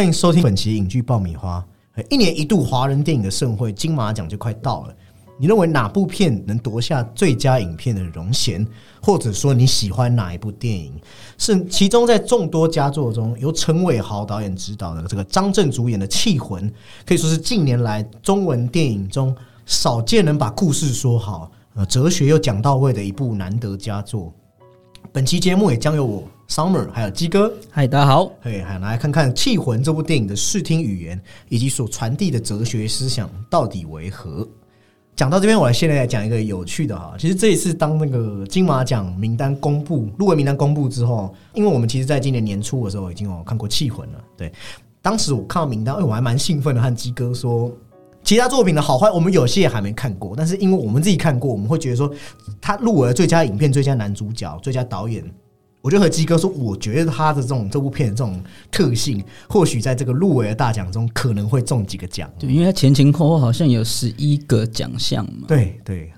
[0.00, 1.62] 欢迎收听本期影剧爆米花。
[2.08, 4.94] 一年一度华人电影的盛会金马奖就快到了，
[5.38, 8.66] 你认为哪部片能夺下最佳影片的荣衔？
[9.02, 10.90] 或者说你喜欢哪一部电影？
[11.36, 16.66] 是其中在众多佳作中，由陈伟豪导演执导的这个张震主演的《气魂》，
[17.06, 24.32] 可以说是近年来中文电影中少见能把故事说好、呃哲学又讲到位的一部难得佳作。
[25.12, 28.32] 本期节目也将由我 Summer 还有鸡哥，嗨，大家好。
[28.40, 31.18] 嘿，还来看看《气魂》这部电影的视听语言
[31.48, 34.44] 以及所传递的哲学思想到底为何。
[35.14, 37.14] 讲到这边，我现在来讲一个有趣的哈。
[37.16, 44.18] 其实这一次当那个金马奖名单公布、入围名单公布之后，因为我们其实在今年年初的时候已经有看过《气魂》了。
[44.36, 44.52] 对，
[45.00, 47.70] 当时我看到名单，哎，我还蛮兴奋的，和鸡哥说。
[48.24, 52.12] 其他作品的好坏，我们有些也还没看过，但是因为我们自己看过，我们会觉得说，
[52.60, 55.24] 他入围了最佳影片、最佳男主角、最佳导演。
[55.82, 62.30] 我就和鸡哥说，我觉得他的这种这部片的这种特性，或许在这个入围的大奖中可能会中几个奖。
[62.38, 65.46] 对，因为他前前后后好像有十一个奖项嘛。
[65.48, 66.12] 对对。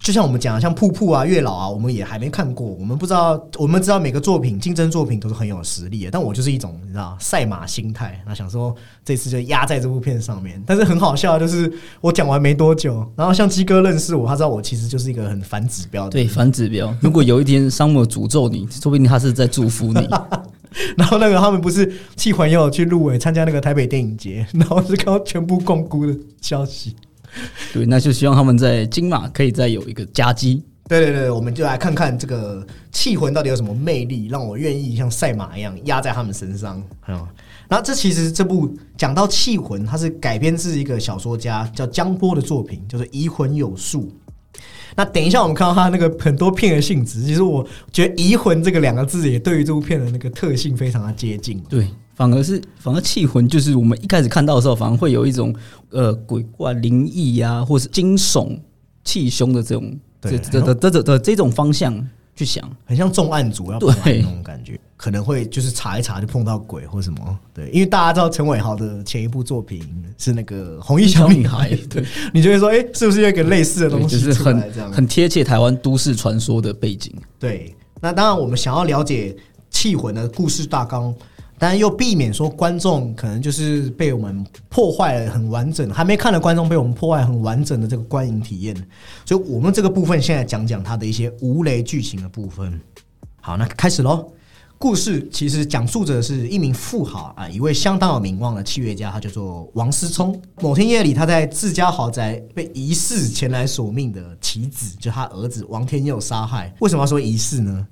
[0.00, 3.38] 就像我们讲的，像瀑布啊、月老啊，我们也还没看过，我们不知道。
[3.58, 10.62] 我们知道每个作品竞争作品都是很有实力的，但我就是一种你知道赛马心态，那想说这次就压在这部片上面。
[10.64, 16.10] 但是很好笑，就是我讲完没多久，然后像鸡哥认识我，他知道我其实就是一个很反指标的。
[16.10, 16.94] 对，反指标。
[17.00, 20.08] 如果有一天商姆诅咒你，说不定他是在祝福你。
[20.96, 26.94] 然后那个他们不是气环有去入围参加那个台北电影节，然后是看到全部共估的消息。
[27.72, 30.62] 对，那就希望他们在金马可以再有一个夹击。
[30.88, 36.82] 对对对，我们就来看看这个气魂到底有什么魅力，让我愿意像赛马一样压在他们身上。
[37.08, 37.14] 嗯，
[37.68, 44.10] 然后这其实这部讲到气魂，它是改编自一个小说家叫江波的作品，叫做《移魂有术》。
[44.96, 51.62] 那等一下我们看到他那个很多片的性质，其实我觉得“移魂”这个两个字也对于这部片的那个特性非常的接近。
[51.68, 51.86] 对。
[52.18, 55.54] 反而是，反而气魂就是我们一开始看到的时候，反而会有一种
[55.90, 58.58] 呃鬼怪、灵异呀，或是惊悚、
[59.04, 61.94] 气凶的这种这这这这的这种方向
[62.34, 67.38] 去想，很像重案组要对那种感觉，可能会就是查一查就碰到鬼或什么。
[67.54, 69.80] 对，因为大家知道陈伟豪的前一部作品
[70.18, 74.20] 是那个《红衣小女孩》， 对，你就会说，哎，是不是有一个类似的东西？
[74.20, 77.14] 就是很很贴切台湾都市传说的背景。
[77.38, 79.36] 对，那当然我们想要了解
[79.70, 81.14] 气魂的故事大纲。
[81.58, 88.74] 但又避免说观众可能就是被我们破坏了很完整，还没看的观众被我们破坏很完整的这个观影体验，
[89.24, 92.80] 所以我们这个部分现在讲讲它的一些无雷剧情的部分。
[93.40, 94.32] 好，那开始喽。
[94.80, 100.40] 故事其实讲述着是一名富豪啊，一位相当有名望的契约家，他叫做王思聪。
[100.60, 106.72] 某天夜里，他在自家豪宅被疑似前来索命的棋子，就他儿子王天佑杀害。
[106.78, 107.84] 为什么要说疑似呢？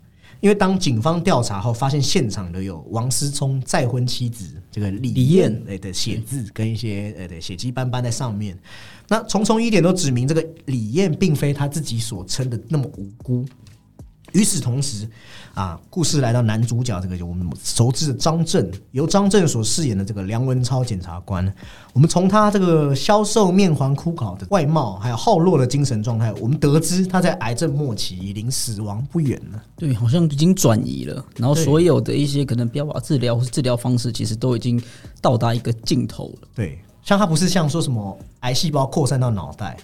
[0.47, 5.53] 因为当警方调查后，发现现场的有王思聪再婚妻子这个李艳。
[5.81, 8.57] 的写字跟一些呃的血迹斑斑在上面，
[9.09, 13.45] 那重重疑点都指明这个李艳并非他自己所称的那么无辜。
[14.33, 15.09] 与此同时，
[15.55, 21.51] 啊，故事来到男主角这个就我们熟知的张震，由张震所饰演的这个梁文超检察官，
[21.95, 29.63] 我们从他这个消瘦面黄枯槁的外貌，还有耗弱的精神状态，我们得知他在癌症末期，已离死亡不远了。
[29.77, 34.83] 对，好像已经转移了，然后所有的一些可能标靶治疗或是治疗方式，其实都已经
[35.23, 36.49] 到达一个尽头了。
[36.55, 39.77] 对，像他不是像说什么癌细胞扩散到脑袋。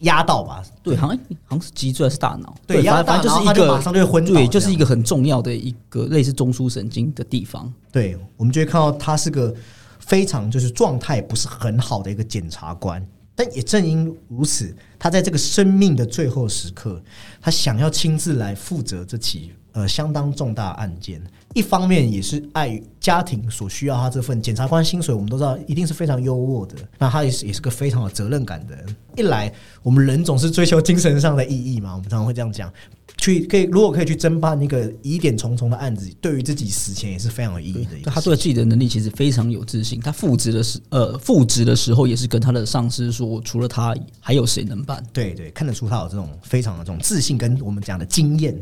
[0.00, 7.72] 压到吧，对，好像好像是脊椎还是大脑，对，压到就是一个马上就会昏对，就是一个很重要的一个类似中枢神经的地方。
[7.90, 9.54] 对，我们就会看到他是个
[9.98, 13.04] 非常就是状态不是很好的一个检察官，
[13.34, 17.02] 但也正因如此，他在这个生命的最后时刻，
[17.40, 21.22] 他想要亲自来负责这起呃相当重大案件。
[21.54, 26.74] 一方面也是碍于家庭所需要，他这份检察官薪水，我们都知道一定是非常优渥的。
[26.98, 28.96] 那他也是也是个非常有责任感的人。
[29.16, 29.52] 一来，
[29.82, 32.70] 我们人总是追求精神上的意义嘛，我们常常会这样讲。
[33.16, 38.10] 去可以，如果可以去侦办一个疑点重重的案子，对于自己死前也是非常有意义的。
[38.10, 39.98] 他对自己的能力其实非常有自信。
[39.98, 45.02] 他复职的时，呃，复职的时候也是跟他的上司说，除了他，还有谁能办？
[45.12, 48.56] 对对，看得出他有这种非常的这种自信，跟我们讲的经验。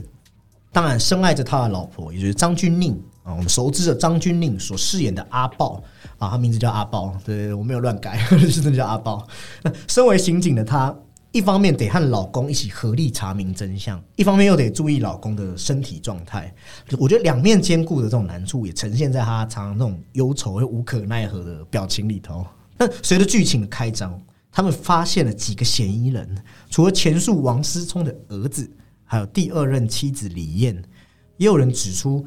[0.76, 2.92] 当然，深爱着他的老婆，也就是张钧甯
[3.22, 5.82] 啊，我们熟知的张钧甯所饰演的阿豹
[6.18, 9.26] 啊，他名字叫阿豹，对我没有乱改，是 真的叫阿豹。
[9.62, 10.94] 那身为刑警的他，
[11.32, 16.54] 一方面得和老公一起合力查明真相，一方面又得注意老公的身体状态。
[16.98, 22.44] 我觉得两面兼顾的这种难处，也呈现在他常常那种忧愁又无可奈何的表情里头。
[22.76, 24.20] 那随着剧情的开张，
[24.52, 26.36] 他们发现了几个嫌疑人，
[26.68, 28.70] 除了前述王思聪的儿子。
[29.06, 30.76] 还有第二任妻子李艳，
[31.38, 32.26] 也有人指出，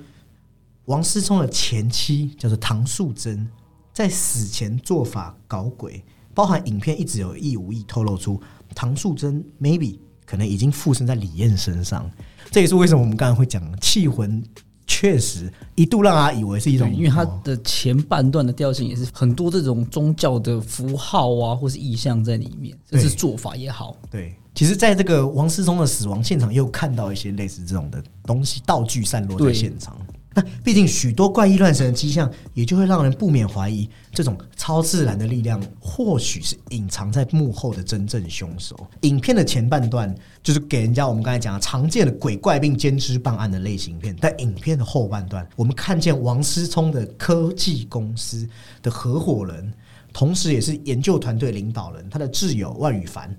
[0.85, 3.47] 王思聪的前妻叫做唐素贞，
[3.93, 6.03] 在死前做法搞鬼，
[6.33, 8.41] 包含影片一直有意无意透露出
[8.73, 12.09] 唐素贞 maybe 可能已经附身在李艳身上。
[12.49, 14.43] 这也是为什么我们刚才会讲气魂。
[14.91, 23.95] 确实一度让他以为是一种，因为他的前半段的调性也是很多这种宗教的符号啊，或是意象在里面，这是做法也好。
[24.09, 29.97] 对，其实，在这个王思聪的死亡现场，又看到一些类似这种的东西，道具散落在现场。
[30.33, 38.75] 那毕竟许多怪异乱神的迹象，也就会让人不免怀疑，这种超自然的力量或许是隐藏在幕后的真正凶手。
[39.03, 40.13] 影片的前半段
[40.43, 48.45] 就是给人家我们刚才讲的常见的鬼怪并兼职办案的类型片，但影片的后半段，我们看见王思聪的科技公司
[48.81, 49.73] 的合伙人，
[50.11, 53.33] 同时也是研究团队领导人，他的挚友万宇凡，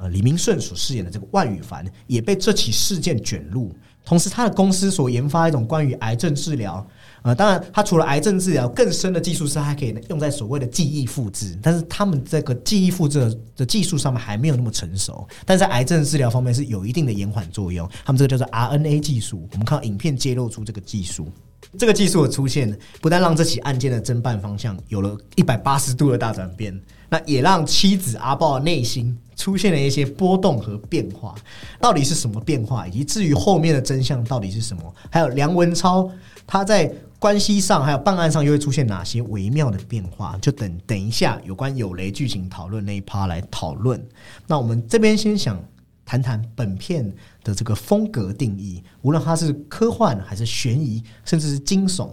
[0.00, 3.70] 呃，李明顺所饰演的这个万宇凡，也被这起事件卷入。
[4.02, 6.84] 同时，他的公司所研发一种关于癌症治疗，
[7.20, 11.56] 呃，当然，他除了癌症治疗，更深的技术是还可以用在所谓的记忆复制。
[11.62, 17.86] 但是，他们这个记忆复制的技术上面还没有那么成熟，但在癌症治疗方面是有一定的延缓作用。
[18.06, 19.46] 他们这个叫做 RNA 技术。
[19.52, 21.28] 我们看到影片揭露出这个技术，
[21.78, 26.74] 这个技术的出现，不但让这起案件的侦办方向有了一百八十度的大转变，
[27.10, 29.14] 那也让妻子阿豹内心。
[29.40, 31.34] 出现了一些波动和变化，
[31.80, 32.86] 到底是什么变化？
[32.86, 34.94] 以及至于后面的真相到底是什么？
[35.10, 36.10] 还有梁文超
[36.46, 40.36] 他在关系上还有办案上又会出现哪些微妙的变化？
[40.42, 43.98] 就等等一下有关有雷剧情讨论那一趴来讨论。
[44.46, 45.58] 那我们这边先想
[46.04, 47.10] 谈谈本片
[47.42, 52.10] 的这个风格定义，无论它是科幻还是悬疑，甚至是惊悚，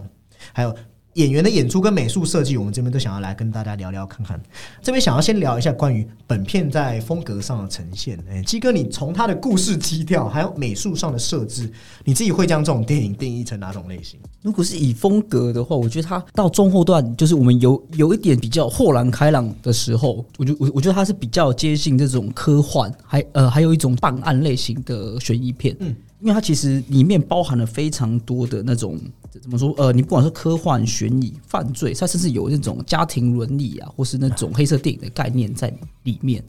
[0.54, 0.74] 还有。
[1.18, 4.40] 演员的演出跟美术设计，我们这边都想要来跟大家聊聊看看。
[4.80, 8.16] 这边想要先聊一下关于本片在风格上的呈现。
[8.30, 11.68] 哎，鸡哥，你从他的故事基调还有美术上的设置，
[12.04, 14.20] 你自己会将这种电影定义成哪种类型？
[14.42, 25.76] 如果是以风格的话，我觉得它到中后段，就是我们有有一点比较豁然开朗的时候，我觉我我觉得它是比较接近这种科幻，还呃还有一种办案类型的悬疑片。
[25.80, 25.96] 嗯。
[26.20, 28.98] 因为它其实里面包含了非常多的那种
[29.40, 29.72] 怎么说？
[29.78, 35.72] 呃，你不管是科幻、悬疑、犯罪，它甚至有那种家庭伦理啊，或是那种黑色电影的概念在
[36.02, 36.42] 里面。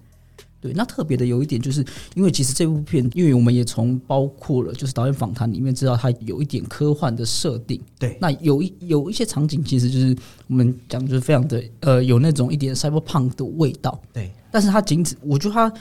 [0.62, 1.86] 对，那特别的有一点，就是
[2.16, 7.80] 因为其实这部片，因为我们也从包括了就是导演访谈里面知道，它有一点科幻的设定。
[7.98, 10.14] 对，那有一有一些场景，其实就是
[10.48, 14.02] 我们讲就是非常的呃，有那种一点 cyberpunk 的味道。
[14.12, 15.72] 对，但是它仅此，我觉得它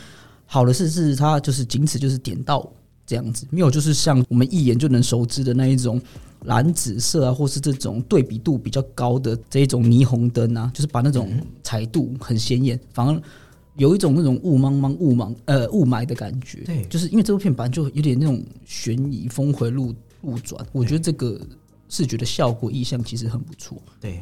[0.46, 2.70] 好的是是它就是仅此就是点到。
[3.08, 5.98] 这样子没有，就是像我们一眼就能熟知的那一种
[6.44, 11.32] 蓝紫色啊，或是这种对比度比较高的这一种霓虹灯啊，就是把那种
[11.62, 13.22] 彩度很鲜艳，反而
[13.76, 16.60] 有一种那种雾茫茫、雾茫呃雾霾的感觉。
[16.66, 21.40] 对，就是因为这部片本来就有点那种悬疑、峰回路路转，我觉得这个
[21.88, 23.78] 视觉的效果意象其实很不错。
[23.98, 24.20] 对，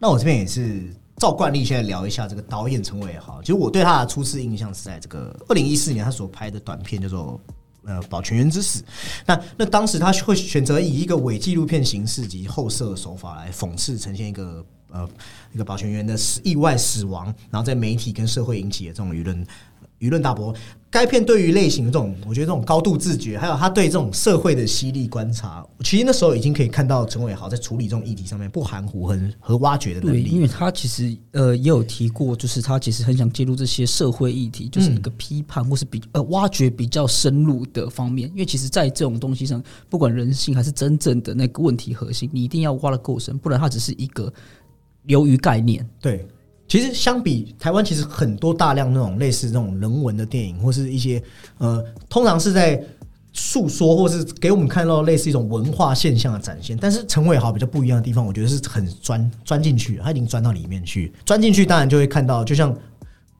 [0.00, 3.40] 那我这边也是照惯例，现在聊一下这个导演陈伟豪。
[3.40, 7.40] 其实我对他的初次印象是在这个二零一四年他所拍的短片叫做。
[7.90, 8.84] 呃，保全员之死，
[9.26, 15.08] 那那当时他会选择以一个伪纪录片形式及后设手法来讽刺呈现一个呃
[15.52, 19.44] 一个保全员的死意外死亡，然后在媒体跟社会引起的这种舆论。
[19.98, 20.54] 舆论大波，
[20.90, 30.24] 该片对于类型的这种，我觉得这种高度自觉，还有他对这种社会的犀利观察，其实那时候已经可以看到陈伟豪在处理这种议题上面不含糊和和挖掘的能力。
[30.24, 38.28] 因为他其实呃也有提过，就是他其实很想介入这些社会议题，就是一个批判或是比呃挖掘比较深入的方面。
[38.30, 44.32] 因为其实，在这种东西上，不管人性还是真正的那个问题核心，你一定要挖的够深，不然它只是一个
[45.04, 45.88] 流于概念。
[46.00, 46.26] 对。
[46.70, 51.20] 其实相比台湾，其实很多大量那种类似那种人文的电影，或是一些
[51.58, 52.80] 呃，通常是在
[53.32, 56.78] 诉说，或是给我们看到类似一种文化现象的展现。
[56.80, 62.74] 但是陈伟豪比较不一样的地方，我觉得是很钻钻进去，他已经钻到里面去，钻进去当然就会看到，就像。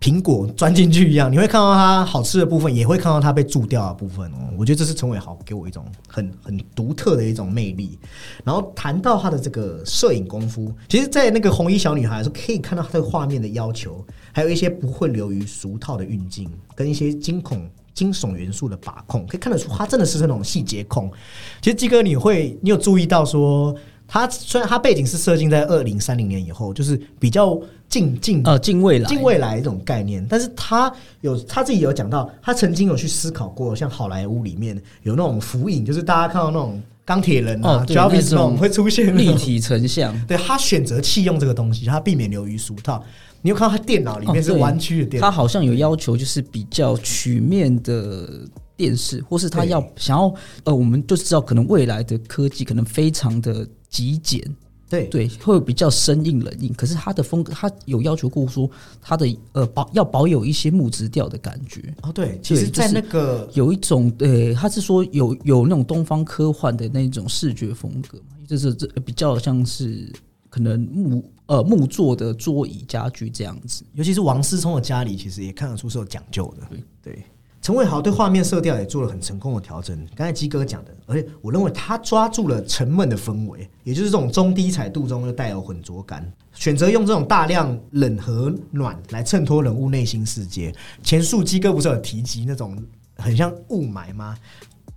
[0.01, 4.49] 苹果钻进去一样，你会看到它好吃的部分，也会看到它被蛀掉的部分哦。
[4.57, 7.99] 我觉得这是陈伟豪给我一种很很独特的一种魅力。
[8.43, 14.03] 然后谈到他的这个摄影功夫，其实，在那个红衣小女孩的时候，可以看到他对画面的要求，
[14.33, 21.13] 还有一些不会流于俗套的运镜，跟一些惊恐惊悚元素的把控，可以看得出他真的是那种细节控。
[21.61, 23.77] 其实鸡哥，你会你有注意到说？
[24.13, 27.57] 它虽然它背景是设定在二零三零年以后，就是比较
[27.91, 40.19] 近近呃近未来近未来这种概念，但是他有他自己有讲到，他曾经有去思考过，像好莱坞里面有那种浮影，就是大家看到那种钢铁人啊，就要那种会出现立体成像。
[40.27, 43.05] 对他选择弃用这个东西，他避免流于俗套。
[43.43, 48.49] 你有看到他电脑里面是弯曲的电脑，他好像有要求，就是比较曲面的。
[48.77, 54.43] 电视，或是他要想要呃，我们就知道可能未来的科技可能非常的极简，
[54.91, 56.75] 对对，会比较生硬冷硬。
[56.75, 58.69] 可是他的风格，他有要求过说
[59.01, 70.13] 他的呃保要保有一些木质调的感觉，哦对，其实，在那个有一种呃，他是说有有那种东方科幻的那种视觉风格嘛，就是这比较像是
[70.49, 73.85] 可能木呃木做的桌椅家具这样子。
[73.95, 76.77] 尤其是王思聪的家里，其实也看得出是有讲究的。
[77.01, 77.25] 对，
[77.63, 80.07] 陈伟豪对画面色调也做了很成功的调整。
[80.17, 90.75] 刚才鸡哥讲的，而且我认为他抓住了沉闷的氛围，也就是这种中低彩度中又带有浑浊感，选择用这种大量冷和暖来衬托人物内心世界。
[91.03, 92.83] 前述鸡哥不是有提及那种
[93.17, 94.39] 很像雾霾吗？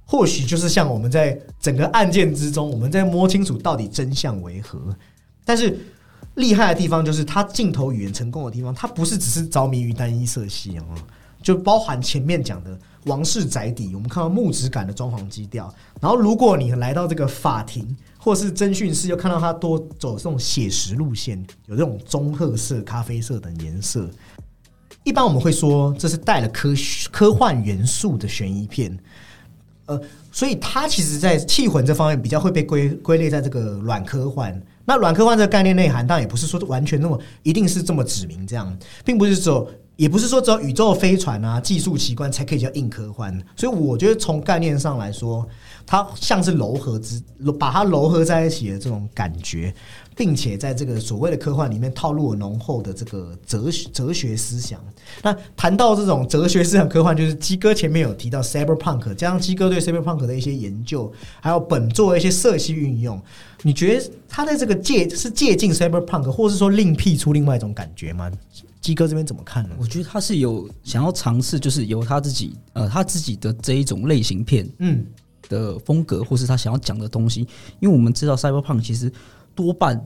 [0.05, 4.79] 或许就是像我们在整个案件之中，我们在摸清楚到底真相为何。
[5.43, 5.77] 但是
[6.35, 10.83] 厉害的地方就是他镜头语言成功的地方，他不是只是着迷于单一色系哦，
[11.43, 15.71] 就包含前面讲的王室宅邸，我们看到木质感的装潢基调。
[16.01, 24.09] 然后如果你来到这个法庭或是侦讯室，又看到他多走这种写实路线，有这种棕褐色、咖啡色等颜色。
[25.03, 26.73] 一般我们会说这是带了科
[27.11, 28.97] 科幻元素的悬疑片，
[29.87, 34.57] 呃，所以它其实，在气魂这方面比较会被归归类在这个软科幻。
[34.85, 43.37] 那软科幻这个概念内涵，当然也不是说完全那么一定是这么指明这样，并不是只有，也不是说只有宇宙飞船啊、技术奇观才可以叫硬科幻。
[43.55, 45.47] 所以我觉得从概念上来说，
[45.85, 47.21] 它像是糅合之，
[47.59, 49.73] 把它糅合在一起的这种感觉，
[50.15, 54.79] 并且在这个所谓的科幻里面套入了浓厚的这个哲学哲学思想。
[55.21, 63.21] 那谈到这种哲学思想科幻，就是鸡哥前面有提到 cyberpunk，加上鸡哥对 cyberpunk 的一些研究，还有本作的一些色系运用，
[63.63, 68.29] 你觉得他在这个借是借鉴 cyberpunk，或是说另辟出另外一种感觉吗？
[68.81, 69.75] 鸡哥这边怎么看呢？
[69.79, 75.05] 我觉得他是有想要尝试，就是由他自己呃他自己的这一种类型片嗯，
[75.47, 77.47] 的风格，或是他想要讲的东西。
[77.79, 79.09] 因为我们知道 Cyberpunk 其实
[79.55, 80.05] 多半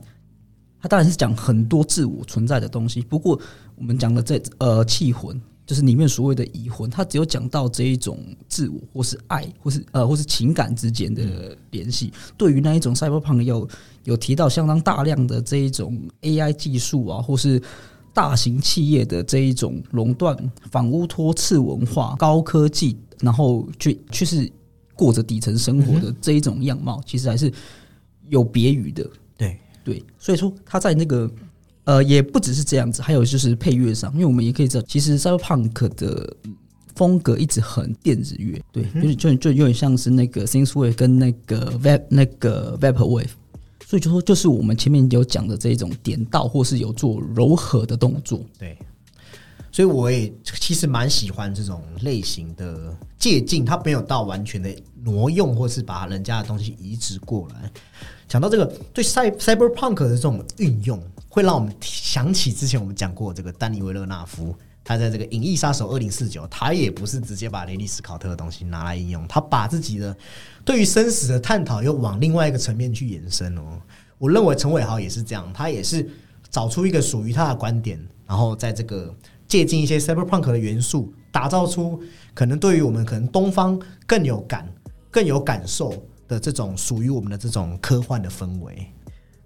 [0.80, 3.40] 他当然是讲很多自我存在的东西，不过
[3.74, 5.40] 我们讲的这呃气魂。
[5.68, 12.10] 就是里面所谓的已婚，他只有讲到这一种自我，或是爱，或是呃，或是情感之间的联系。
[12.38, 13.68] 对于那一种 cyberpunk 有
[14.04, 17.60] 有提到相当大量的这一种 AI 技术啊，或是
[18.14, 20.34] 大型企业的这一种垄断、
[20.70, 24.50] 反乌托次文化、高科技，然后去去是
[24.94, 27.52] 过着底层生活的这一种样貌，其实还是
[28.30, 29.06] 有别于的。
[29.36, 31.30] 对，对，所以说他在那个
[31.88, 36.36] 呃，也不只是这样子，还有就是配乐上，因为我们也可以知道，其实 cyberpunk 的
[36.94, 43.30] 风格一直很电子乐，对，有点就就有点像是那个 synthwave 跟那个 vap 那个 vaporwave，
[43.86, 48.76] 所以就说就是我们前面有讲的这种点到或是有做柔和的动作，对，
[49.70, 57.70] 所以我也其实蛮喜欢这种类型的借鉴，它没有到完全的挪用，或是把人家的东西移植过来。
[58.26, 70.14] 讲到这个对 cyberpunk 的这种运用，会让我们想起之前我们讲过这个丹尼维勒纳夫，他在这个《银翼杀手二零四九》，他也不是直接把雷利斯考特的东西拿来应用，他把自己的
[70.64, 73.80] 对于生死的探讨又往另外一个层面去延伸哦。
[74.18, 76.06] 我认为陈伟豪也是这样，他也是
[76.50, 79.14] 找出一个属于他的观点，然后在这个
[79.48, 82.00] 借鉴一些 cyberpunk 的元素，打造出
[82.34, 84.68] 可能对于我们可能东方更有感、
[85.10, 85.92] 更有感受
[86.28, 88.86] 的这种属于我们的这种科幻的氛围。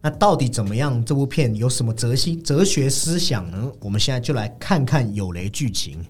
[0.00, 1.02] 那到底怎么样？
[1.04, 3.73] 这部片有什么哲心、哲学思想呢？
[3.80, 6.04] 我们现在就来看看有雷剧情。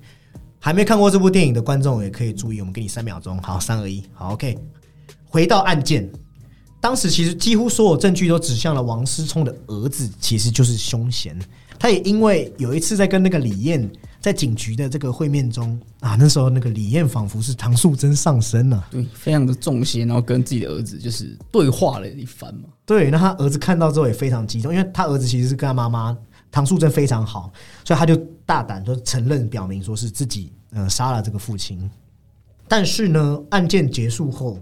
[0.58, 3.36] 还没看过这部电影的观众也可以注意，我们给你三秒钟。
[3.42, 4.56] 好，三二一，好，OK。
[5.26, 6.08] 回到案件，
[6.80, 11.38] 当时其实几乎所有证据都指向了王思聪的儿子其实就是凶嫌。
[11.82, 22.68] 他也因为有一次在跟那个李艳在警局的这个会面中啊，那时候那个李艳仿佛是唐素贞上身了、对，非常的重心，然后跟自己的儿子就是对话了一番嘛。
[22.86, 26.16] 对，那他儿子看到之后也非常激动，因为他儿子其实是跟他妈妈
[26.52, 27.52] 唐素贞非常好，
[27.84, 28.14] 所以他就
[28.46, 31.90] 大胆就承认表明说是自己呃杀了这个父亲。
[32.68, 34.56] 但是呢，案件结束后，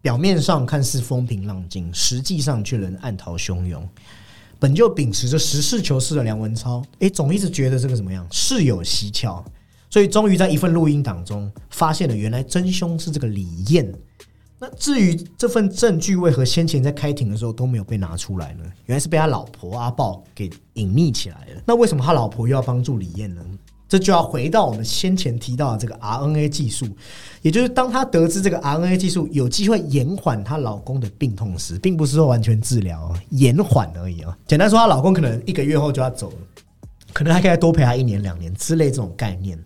[0.00, 3.86] 表面上看似风平浪静，实际上却仍暗涛汹涌。
[4.62, 9.44] 本就秉持着实事求是的梁文超，诶，总一直觉得这个怎么样，事有蹊跷，
[9.90, 13.92] 所以终于在一份录音档中发现了原来真凶是这个李燕。
[14.60, 18.62] 那至于这份证据为何先前在开庭的时候都没有被拿出来呢？
[18.86, 21.62] 原来是被他老婆阿豹给隐匿起来了。
[21.66, 23.44] 那为什么他老婆又要帮助李燕呢？
[23.92, 26.86] 这就要回到我们先前提到的这个 RNA 技术，
[27.42, 34.34] 也就是当她得知这个 RNA 技术有机会延缓她老公的病痛时，并不是说完全治疗，延缓而已啊。
[34.46, 36.36] 简单说，她老公可能一个月后就要走了，
[37.12, 39.62] 可能还可以再多陪她一年两年之类这种概念。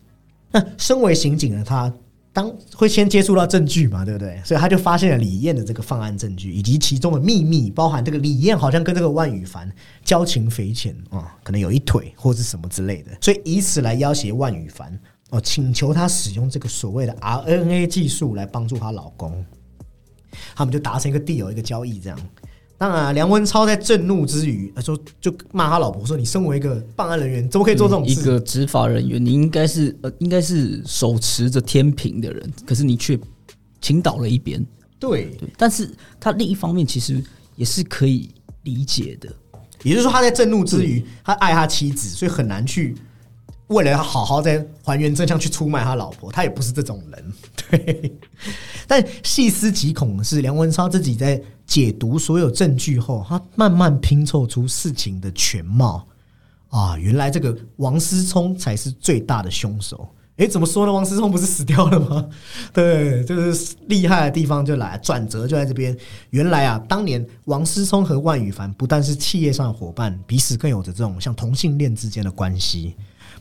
[0.50, 1.92] 那身为刑警的她，
[2.36, 4.38] 当会先接触到证据嘛，对不对？
[4.44, 9.72] 所以他就发现了李艳的这个犯案证据，以及其中的秘密，包含这个李艳好像跟这个万羽凡
[10.04, 15.00] 交情匪浅啊，可能有一腿或是什么之类的，所以以此来要挟万羽凡
[15.30, 19.42] 哦，请求他使用这个所谓的 RNA 技术来帮助她老公，
[20.54, 22.18] 他们就达成一个 deal 一个交易这样。
[22.78, 33.18] 当然，梁文超在震怒之余，他说就骂他老婆说：“你身为一个办案人员，怎么可以做这种一？”个执法人员，你应该是呃，应该是手持着天平的人，可是你却
[33.80, 34.62] 倾倒了一边。
[34.98, 35.90] 对，对，但是
[36.20, 37.22] 他另一方面其实
[37.54, 38.30] 也是可以
[38.64, 39.28] 理解的。
[39.82, 42.94] 也就是说，他在震怒之余，他爱他妻子，所以很难去
[43.68, 46.30] 为了好好在还原真相去出卖他老婆。
[46.30, 47.32] 他也不是这种人，
[47.70, 48.12] 对。
[48.86, 56.06] 但细思极恐的是，梁文超自己在解读所有证据后，他慢慢拼凑出事情的全貌。
[56.68, 60.08] 啊，原来这个王思聪才是最大的凶手。
[60.36, 60.92] 诶，怎么说呢？
[60.92, 62.28] 王思聪不是死掉了吗？
[62.70, 65.96] 对，就是厉害的地方就来，转折就在这边。
[66.30, 72.94] 原来啊，当年王思聪和万宇凡不但是企业上的伙伴，彼此更有着这种像同性恋之间的关系。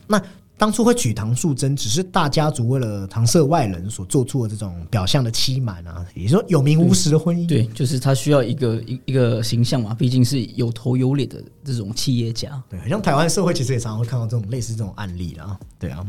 [0.06, 0.22] 那
[0.58, 7.46] 当初会娶唐素贞，只是大家族为了搪塞外人所做出的这种表象的欺瞒啊，也就有名无实的婚姻。
[7.46, 12.50] 对，就是他需要一个一一个形象嘛，毕竟是有头有脸的这种企业家。
[12.70, 15.58] 对，像台湾社会其实也常常会看到这种类似这种案例啦。
[15.78, 16.02] 对啊，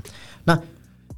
[0.45, 0.57] 那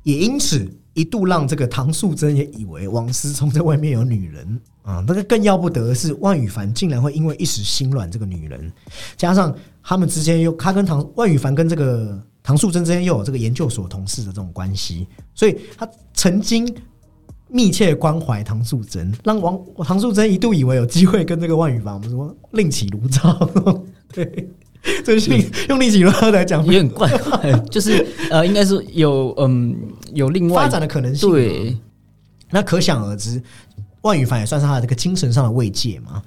[0.02, 5.06] 也因此一度让这个唐素贞也以为王思聪在外面有女人啊。
[5.08, 8.74] 那个更要不得的是，万羽凡竟然会因为一时心软，这个女人，
[9.16, 16.75] 加上他们之间又他跟唐万羽凡跟这个唐素贞之间又有这个研究所同事的这种关系，所以他曾经。
[17.51, 23.34] 密切关怀唐素贞，让王唐素贞一度以为有机会跟这个万羽凡，我们说另起炉灶。
[24.13, 24.47] 对，
[25.04, 25.32] 这是
[25.67, 29.76] 用另起炉灶来讲，也很怪怪，就是呃，应该是有嗯
[30.13, 31.28] 有另外发展的可能性。
[31.28, 31.76] 对，
[32.52, 33.41] 那可想而知，
[34.02, 36.21] 万羽凡也算是他的这个精神上的慰藉嘛。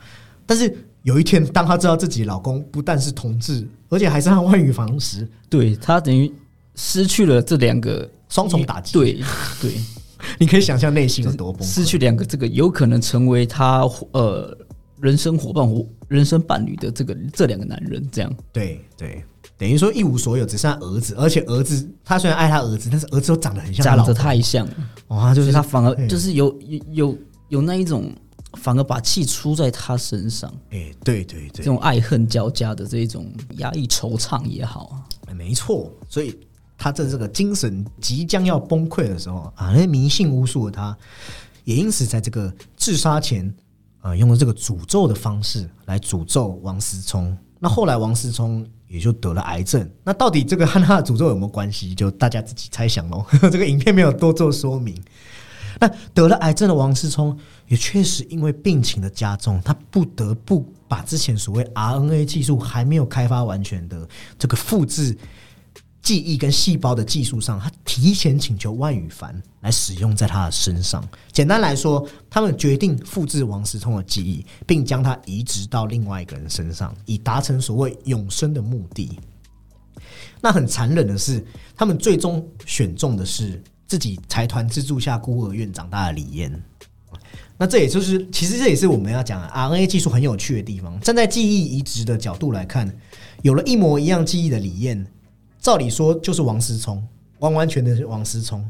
[0.44, 6.32] 但是有一天，当她知道自己老公不但是同志，而且还是她外语房时，对她等于
[6.74, 8.92] 失去了这两个双重打击。
[8.92, 9.20] 对
[9.60, 9.72] 对。
[10.38, 14.56] 你可以想象内心有多崩，失去两个这个有可能成为她呃
[15.00, 18.32] 人生伙伴或人生伴侣的这个这两个男人，这样。
[18.52, 19.24] 对对，
[19.58, 24.64] 等于说一无所有，只剩下儿子，而且儿子他虽然爱他儿子，但是儿子又长得很像，长得太像，
[25.08, 28.08] 哇，就是他反而就是有有有有那一种，
[28.54, 36.38] 反而把气出在他身上，哎，对对对，这种爱恨交加的这一种压抑惆怅也好啊，没错，所以。
[36.78, 40.98] 他在这个精神即将要崩溃的时候啊，那迷信巫术的他，
[41.62, 43.54] 也因此在这个自杀前
[44.00, 47.38] 啊，用了这个诅咒的方式来诅咒王思聪。
[47.60, 49.88] 那后来王思聪也就得了癌症。
[50.02, 51.94] 那到底这个和他的诅咒有没有关系？
[51.94, 53.24] 就大家自己猜想喽。
[53.52, 55.00] 这个影片没有多做说明。
[55.82, 65.18] 那得了癌症的王思聪，也确实因为病情的加重，他不得不把之前所谓 RNA 技术还没有开发完全的这个复制。
[66.00, 71.04] 记忆跟细胞的技术上，他提前请求万羽凡来使用在他的身上。
[71.32, 79.18] 简单来说，他们决定复制王思聪的记忆，并将它移植到另外一个人身上，以达成所谓永生的目的。
[80.40, 81.44] 那很残忍的是，
[81.76, 86.50] 他们最终选中的是自己财团资助下孤儿院长大的李燕。
[87.58, 90.98] 那这也就是，其实这也是我们要讲 RNA 技术很有趣的地方。
[91.00, 92.90] 站在记忆移植的角度来看，
[93.42, 95.06] 有了一模一样记忆的李燕。
[95.60, 97.06] 照理说就是王思聪，
[97.40, 98.66] 完完全全是王思聪，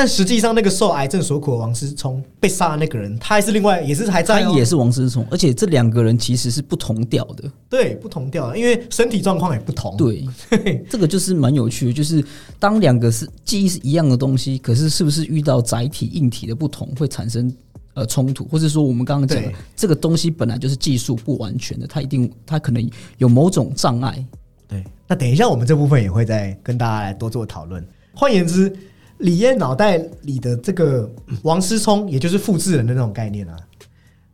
[0.00, 9.94] 但实际上那个受癌症所苦的王思聪被杀的那个人，他还是另外也是还在，他也是王思聪，而且这两个人其实是不同调的，对，不同调，因为身体状况也不同。
[9.98, 10.26] 对，
[10.88, 12.24] 这个就是蛮有趣的，就是
[12.58, 17.54] 当两个是记忆是一样的东西，可是是不是遇到载体硬体的不同，会产生
[17.92, 24.24] 呃冲突，或者说我们刚刚讲的这个东西本来就是技术不完全的，它一定它可能有某种障碍。
[24.66, 27.86] 对，那等一下，我们这部分也会再跟大家来多做讨论。
[28.14, 28.74] 换言之，
[29.20, 31.10] 李艳脑袋里的这个
[31.42, 33.56] 王思聪，也就是复制人的那种概念啊。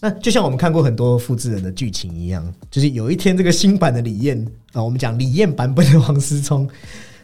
[0.00, 6.68] 那就像我们看过很多复制人的剧情一样，就是有一天这个新版的李艳啊，我们讲李艳版本的王思聪，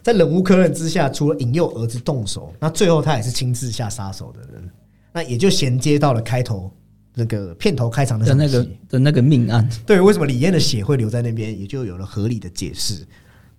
[0.02, 4.70] 在忍无可忍之下，除了引诱儿子动手，那最后他也是亲自下杀手的人。
[5.12, 6.70] 那也就衔接到了开头。
[7.14, 13.06] 那个片头开场的那个的那个命案，对，为什么李艳的血会留在那边，也就有了合理的解释。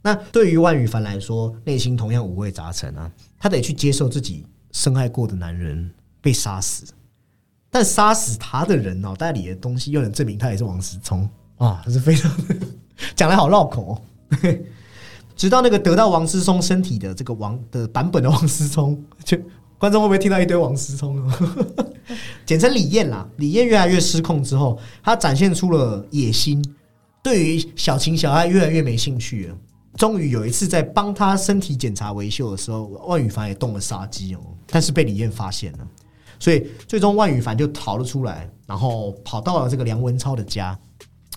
[0.02, 3.12] 那对于万羽凡来说，内心同样五味杂陈啊，
[3.44, 6.86] 他得去接受自己深爱过的男人被杀死，
[7.70, 12.32] 但杀死他的人脑袋里的东西又能证明他也是王思聪啊，是非常
[13.18, 14.02] 讲来好绕口哦。
[15.36, 19.38] 直到那个得到王思聪身体的这个王的版本的王思聪就。
[19.78, 21.30] 观众会不会听到一堆王思聪？
[22.46, 23.28] 简称李艳啦。
[23.36, 26.64] 李艳越来越失控之后，她展现出了野心，
[27.22, 29.58] 对于小情小爱越来越没兴趣了。
[29.98, 35.88] 终于有一次在帮他身体检查维修的时候，万羽凡也动了杀机哦，但是被李艳发现了，
[36.40, 40.78] 所以最终万羽凡就逃了出来，然后跑到了这个梁文超的家，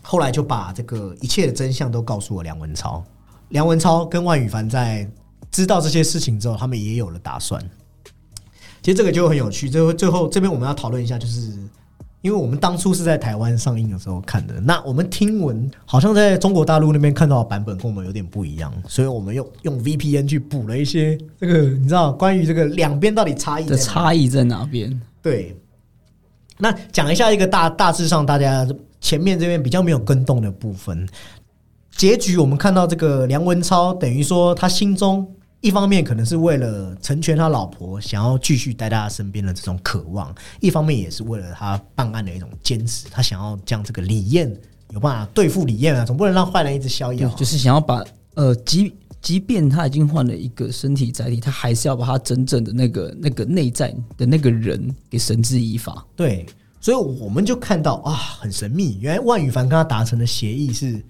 [0.02, 3.04] 后来就把这个一切的真相都告诉了梁文超。
[3.50, 5.08] 梁文超跟万羽凡在
[5.50, 7.62] 知道这些事情之后，他们也有了打算。
[8.82, 9.68] 其实这个就很有趣。
[9.68, 11.52] 最后，最后这边我们要讨论一下，就是
[12.26, 25.00] 因为我们当初是在台湾上映的时候看的，那我们听闻好像在中国大陆那边看到的版本跟我们有点不一样，所以我们用用 VPN 去补了一些这个，你知道关于这个两边到底差异的差异在哪边？
[25.22, 25.56] 对。
[26.58, 28.66] 那讲一下一个大大致上大家
[29.00, 31.08] 前面这边比较没有跟动的部分。
[31.92, 35.24] 结局我们看到这个梁文超，等于说他心中
[35.60, 44.54] 一方面可能是为了成全他老婆，想要继续待在他身边的这种渴望；一方面也是为了他办案的一种坚持，他想要将这个李艳
[44.90, 47.28] 有办法对付李艳啊，总不能让坏人一直逍遥。
[47.30, 56.06] 就是想要把呃，即即便他已经换了一个身体载体，他还是要把他真正的那个那个内在的那个人给绳之以法。
[56.14, 56.46] 对，
[56.80, 61.02] 所以我们就看到啊，很神秘，原来万羽凡跟他达成的协议是。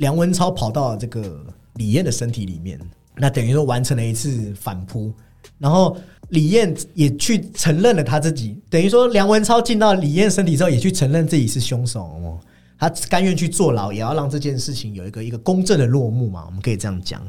[0.00, 2.80] 梁文超跑到这个李艳的身体里面，
[3.20, 5.12] 那等于说完成了一次反扑，
[5.58, 5.96] 然后
[6.30, 12.40] 李艳也去承认了他自己，等于说梁文超进到李艳身体之后，也去承认自己是凶手哦，
[12.78, 17.20] 他甘愿去坐牢，也要让这件事情有一个一个公正的落幕嘛，我们可以这样讲。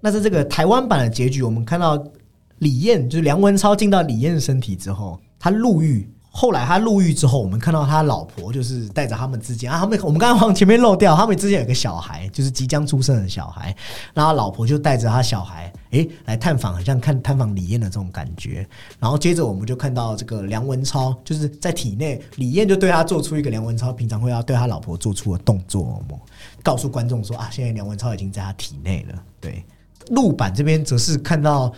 [0.00, 2.02] 那在这个台湾版的结局，我们看到
[2.58, 6.08] 李艳就是梁文超进到李艳身体之后，他入狱。
[6.30, 13.74] 后来他入狱之后，我们看到他老婆就是带着他们之间啊，他们我们刚刚往前面漏掉，他们之间有个小孩，就是即将出生的小孩，
[14.14, 18.64] 然后老婆就带着他小孩，诶，来探访，好像看探访李艳的这种感觉。
[19.00, 26.00] 然后接着我们就看到这个梁文超，就是在体内，李艳就对他做出一个梁文超平常会要对他老婆做出的动作，
[26.62, 29.22] 告诉观众说啊，现在梁文超已经在他体内了。
[29.40, 29.64] 对，
[30.10, 31.72] 陆版这边则是看到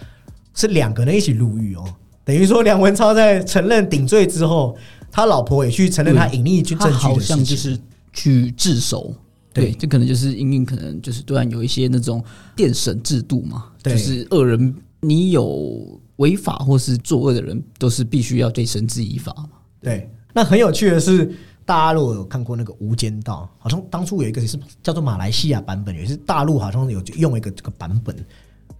[0.54, 1.84] 是两个人一起入狱哦。
[2.30, 4.76] 等于说，梁文超在承认顶罪之后，
[5.10, 7.76] 他老婆也去承认他隐匿证据好像就是
[8.12, 9.12] 去自首。
[9.52, 12.22] 对，这可能就是因为可能就是突然有一些那种
[12.54, 19.48] 电审制度嘛，就是恶人你有违法或是作恶的人，都是必须要对绳之以法嘛。
[19.80, 21.28] 对，那很有趣的是，
[21.64, 28.14] 大家如果有看过那个《无间道》，好像当初有一个也是叫做马来西亚版本，也是大陆好像有用一个这个版本。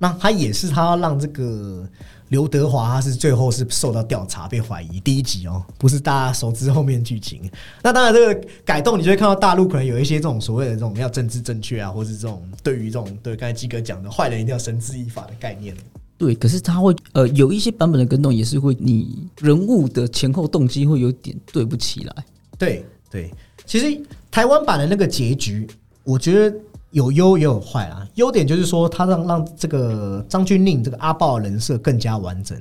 [0.00, 1.88] 那他也是他要让这个。
[2.30, 7.50] 刘德华他是最后是受到调查被怀疑，第一集哦，不是大家熟知后面剧情。
[7.82, 15.76] 那当然这个改动，你就会看到大陆可能有一些这种所谓的这种要政治正确啊，或是这种对于这种对刚才基哥讲的坏人一定要绳之以法的概念。
[16.16, 22.24] 对，可是他会呃有一些版本的跟动也是会你人物的前后动机会有点对不起来。
[22.56, 23.28] 对对，
[23.66, 25.66] 其实台湾版的那个结局，
[26.04, 26.56] 我觉得。
[26.90, 28.06] 有优也有坏啊。
[28.14, 32.60] 优点就是说，他让让这个张钧甯这个阿豹人设更加完整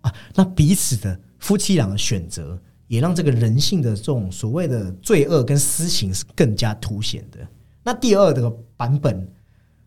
[0.00, 0.12] 啊。
[0.34, 7.38] 那彼此的夫妻俩的选择，也让这个人性的这种所谓的罪恶跟私情是更加凸显的。
[7.82, 9.26] 那第二个版本，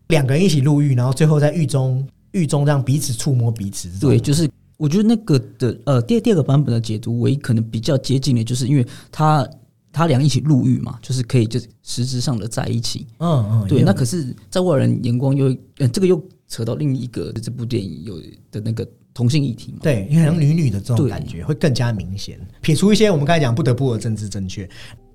[0.08, 3.88] 两个人一起入狱，然后最后在狱中狱中让彼此触摸彼此。
[4.00, 9.48] 对，就是我觉得那个的呃，第第二个版本的解读，唯一可能比较接近的，就是因为他。
[9.94, 13.06] 他俩一起入狱嘛，就是可以，就是实质上的在一起。
[13.18, 13.84] 嗯嗯，对。
[13.84, 15.56] 那可是，在外人眼光又，
[15.92, 19.78] 这个又扯到另一个这部电影有的那个同性议题嘛？
[19.84, 22.36] 对，因为女女的这种感觉会更加明显。
[22.60, 24.68] 撇除一些我们刚才讲不得不的政治正确，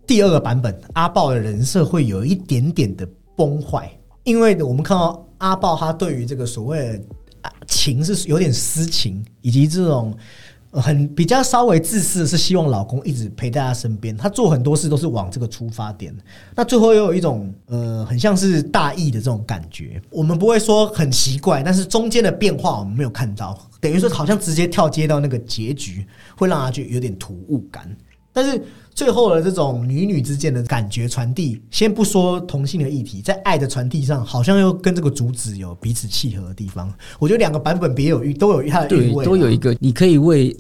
[0.08, 3.92] 第二个版本阿豹的人设会有一点点的崩坏，
[4.24, 7.06] 因为我们看到阿豹他对于这个所谓
[7.68, 10.18] 情是有点私情，以及这种。
[10.72, 16.16] 很比较稍微自私的是希望老公一直陪在她身边，她做很多事都是往这个出发点。
[16.56, 20.02] 那最后又有一种呃，很像是大意的这种感觉。
[20.10, 26.06] 我们不会说很奇怪，但是中间的变化我们没有看到，等于说好像直接跳接到那个结局，
[26.38, 27.90] 会让他就有点突兀感。
[28.32, 28.62] 但是
[29.00, 36.94] 最后的这种女女之间的感觉传递，先不说同性的议题，在爱的传递上，好像又跟这个主旨有彼此契合的地方。
[37.18, 40.54] 我觉得两个版本别有寓都有它的意味，都有一个你可以为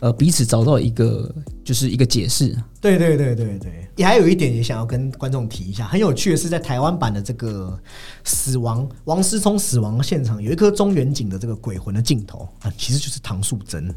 [0.00, 2.52] 呃彼此找到一个就是一个解释。
[2.80, 7.78] 对对对对对，也还有一点也想要跟观众提一下，很有趣的是，在台湾版的这个
[8.24, 13.88] 死亡王思聪死亡现场，有一颗中远景的这个鬼魂的镜头啊，其实就是唐素贞。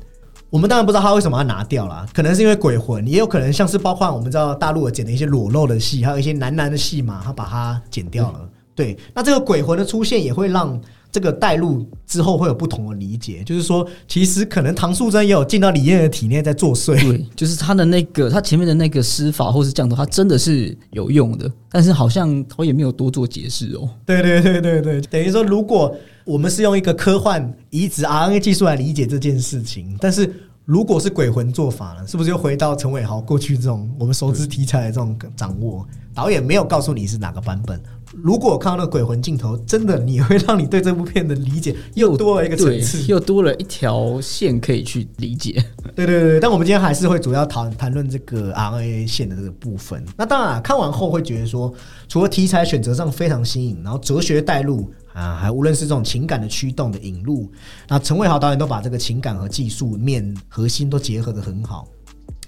[0.52, 8.42] 我们当然不知道他为什么要拿掉了，可能是因为鬼魂，也有可能像是包括我们知道大陆剪的一些裸露的戏，还有一些男男的戏嘛，他把它剪掉了。
[8.76, 10.78] 对，那这个鬼魂的出现也会让
[11.12, 16.93] 这个带入之后会有不同的理解，就是说，其实可能唐素贞也有进到李艳的体内在作祟。
[17.02, 23.89] 对，就是他的那个他前面的那个施法或是降头，他真的是有用的，但是好像他也没有多做解释哦。
[24.06, 25.93] 对对对对对，等于说，如果
[26.24, 35.86] 我们是用一个科幻移植 RNA 技术来理解这件事情，但是如果是鬼魂做法呢，是不是又回到陈伟豪过去这种我们熟知题材的这种掌握？
[36.13, 37.82] 导演没有告诉你是哪个版本。
[38.13, 45.63] 如果看到那个鬼魂镜头，真的你会让你对这部片的理解又多了一个层次，又多了一条线可以去理解。
[45.95, 50.04] 对对对，但我们今天还是会主要谈谈论这个 RNA 线的这个部分。
[50.17, 51.74] 那当然，看完后会觉得说，
[52.08, 57.50] 除了题材选择上非常新颖，然后哲学带入啊，还无论是这种情感的驱动的引入，
[57.88, 61.88] 那陈伟豪导演都把这个情感和技术面核心都结合的很好。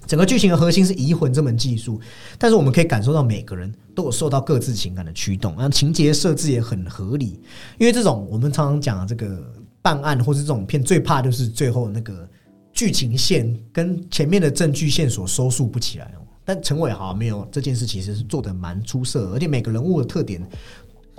[0.05, 1.99] 整个剧情的核心是移魂这门技术，
[2.37, 7.39] 但是我们可以感受到每个人都有受到各自情感的驱动，然后情节设置也很合理。
[7.79, 9.41] 因为这种我们常常讲这个
[9.81, 12.27] 办案或是这种片，最怕就是最后那个
[12.73, 16.21] 剧情线跟前面的证据线索收束不起来哦。
[16.43, 20.45] 但陈伟豪没有这件事，其实是做的蛮出色，而且每个人物的特点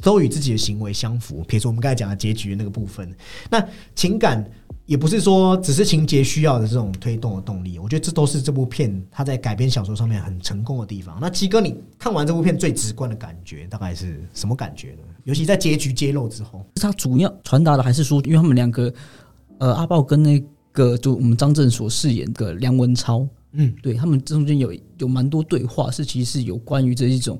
[0.03, 1.43] 都与自己的行为相符。
[1.49, 3.11] 比如说我们刚才讲的结局的那个部分，
[3.49, 4.45] 那情感。
[4.87, 11.17] 也不是说只是情节需要的这种推动的动力，我觉得这都是这部片它在改编小说上面很成功的地方。
[11.21, 14.99] 那七哥，你看完这部片最直观的感觉大概是什么感觉呢？
[15.25, 18.93] 尤其在结局揭露之后，它主要传达的还是说，因为他们两个，
[19.59, 20.39] 呃，阿豹跟那
[20.71, 27.39] 个就我们张震所饰演的梁文超，嗯，对他们中间有有蛮多对话，是其实是有关于这一种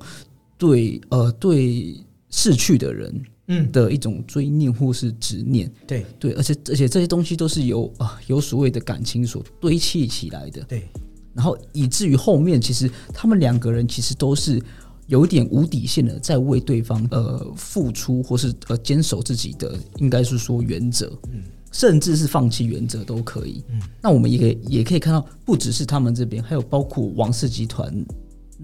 [0.57, 1.95] 对呃对
[2.31, 3.23] 逝去的人。
[3.47, 3.71] 嗯。
[3.71, 6.05] 的一种追念或是执念，对。
[6.19, 10.87] 对，而且而且这些东西都是由啊有所谓的感情所堆砌起来的，对，
[11.33, 14.61] 然后以至于后面其实他们两个人其实都是
[15.07, 27.93] 有点无底线的在为对方呃付出或是呃坚守自己的应该是说原则，嗯，甚至是放弃原则都可以，嗯，那我们也可以也可以看到，不只是他们这边，还有包括王氏集团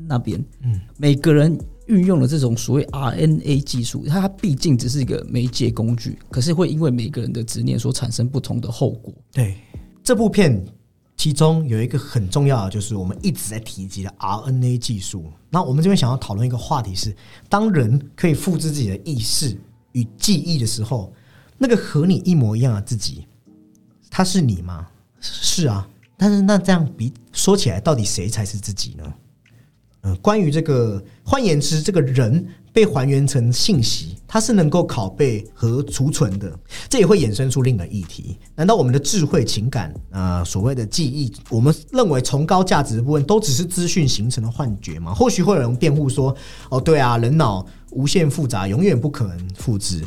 [0.08, 1.56] 那边，嗯，每个人。
[1.88, 9.14] 运用了这种所谓 RNA 技术，它毕竟只是一个媒介工具，可是会因为每个人的执念所产生不同的后果。
[9.32, 9.58] 对
[10.04, 10.64] 这部片，
[11.18, 15.26] 其中有一个很重要的，就是我们一直在提及的 RNA 技术。
[15.50, 17.16] 那我们这边想要讨论一个话题是：
[17.50, 19.58] 当人可以复制自己的意识
[19.92, 21.14] 与记忆的时候，
[21.58, 23.28] 那个和你一模一样的自己，
[24.10, 24.88] 他是你吗？
[25.20, 29.14] 是啊，但是那这样比说起来，到底谁才是自己呢？
[30.04, 36.52] 嗯，关于这个，换言之，这个人被还原成信息，它是能够拷贝和储存的，
[36.90, 45.14] 这也会衍生出另一个议题：难道我们的智慧、情感啊，所谓的记忆，我们认为崇高价值的部分，都只是资讯形成的幻觉吗？
[45.14, 46.36] 或许会有人辩护说
[46.70, 50.04] ：“哦，对啊，人脑无限复杂，永远不可能复制。”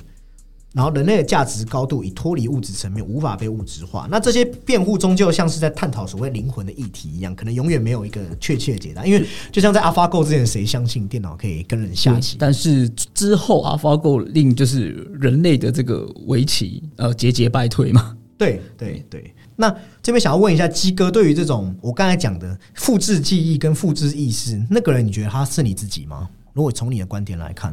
[0.74, 4.08] 然后人类的价值高度已脱离物质层面，无法被物质化。
[4.10, 9.06] 那这些辩护终究像是在探讨所谓灵魂的议题一样，可能永远没有一个确切的解答。
[9.06, 12.36] 因为就像在 AlphaGo 之前，谁相信电脑可以跟人下棋？
[12.40, 18.16] 但是之后 AlphaGo 令就是人类的这个围棋呃节节败退嘛？
[18.36, 19.32] 对对对。
[19.54, 26.28] 那这边想要问一下鸡哥，对于这种我刚才讲的复制记忆跟复制意识，那个人你觉得他是你自己吗？
[26.52, 27.72] 如果从你的观点来看，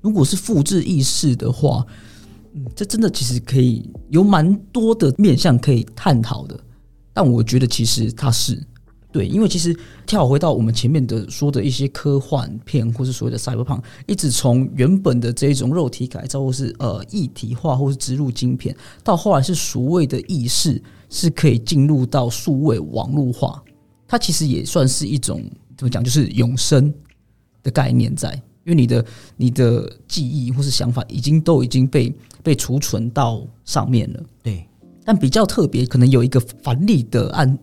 [0.00, 1.84] 如果是复制意识的话。
[2.54, 6.58] 嗯，这真的其实可以有蛮多的面向可以探讨的，
[7.14, 8.62] 但我觉得其实它是
[9.10, 9.74] 对，因为其实
[10.06, 23.62] 跳回到我们前面的说的一些科幻片，或是所谓的 cyberpunk，一直从原本的这一种肉体改造，或是呃一体化，或是植入晶片，到后来是所谓的意识是可以进入到数位网络化，
[24.06, 25.42] 它其实也算是一种
[25.76, 26.92] 怎么讲，就是永生
[27.62, 28.30] 的概念在，
[28.64, 29.04] 因为你的
[29.36, 32.14] 你的记忆或是想法已经都已经被。
[32.42, 34.66] 被储存到上面了，对。
[35.04, 37.58] 但比较特别，可能有一个反例的案，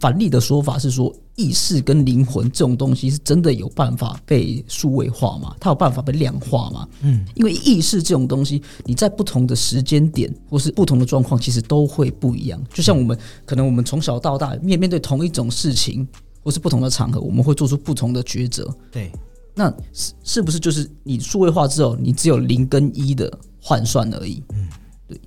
[0.00, 5.54] 反例的说法是说，意识跟灵魂这种东西是真的有办法被数位化吗？
[5.60, 6.88] 它有办法被量化吗？
[7.02, 12.58] 嗯，因为意识这种东西，你在不同的时间点或是不同的状况，其实都会不一样。
[12.72, 16.08] 就像我们可能我们从小到大面面对同一种事情，
[16.42, 18.74] 或是不同的场合，我们会做出不同的抉择。
[18.90, 19.12] 对，
[19.54, 23.30] 那是是不是就是你数位化之后，你只有零跟一的？
[23.66, 24.42] 换算而已。
[24.52, 24.68] 嗯，
[25.08, 25.18] 对，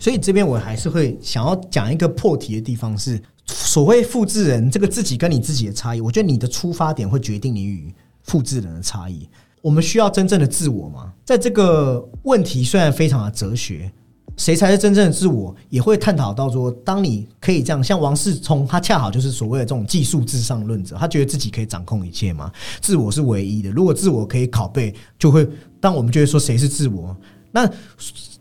[0.00, 6.00] 所以这边我还是会想要讲一个破题的地方，是所谓复制人这个自己跟你自己的差异。
[6.00, 9.28] 我觉得你的出发点会决定你与复制人的差异。
[9.62, 11.12] 我们需要真正的自我吗？
[11.24, 13.90] 在这个问题虽然非常的哲学，
[14.36, 23.70] 谁才是真正的自我，也会探讨到说，当你可以这样，像王世聪，他恰好就是所谓的这种技术至上论者，他觉得自己可以掌控一切嘛，自我是唯一的。
[23.70, 25.46] 如果自我可以拷贝，就会
[25.80, 27.16] 当我们就会说谁是自我。
[27.50, 27.68] 那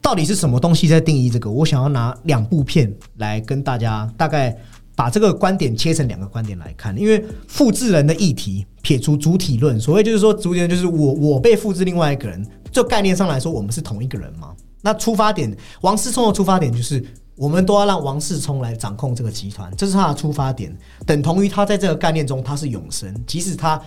[0.02, 1.50] 到底是什么东西在定义这个？
[1.50, 4.56] 我想要拿两部片来跟大家大概
[4.96, 14.54] 把这个观点切成两个观点来看，因为复制人的议题撇除主体论，所谓就是说主体论就是我我被复制另外一个人，就概念上来说，我们是同一个人嘛。
[14.82, 17.04] 那出发点，王思聪的出发点就是
[17.36, 23.82] 我们都要让王世聪来掌控这个集团，这是他的出发点，等同于他在这个概念中他是永生，即使他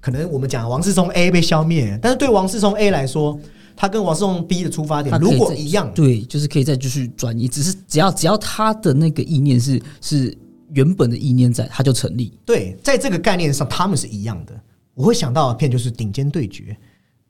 [0.00, 3.38] 可能我们讲王世聪 A 被消灭，但是对王世聪 A 来说。
[3.76, 10.36] 他跟王思聪 B 的出发点如果一样，对，就是可以再继续转移，只是只要只要他的那个意念是是
[10.72, 12.32] 原本的意念在，他就成立。
[12.44, 14.52] 对，在这个概念上，他们是一样的。
[14.94, 16.64] 我会想到的片就是《顶尖对决》，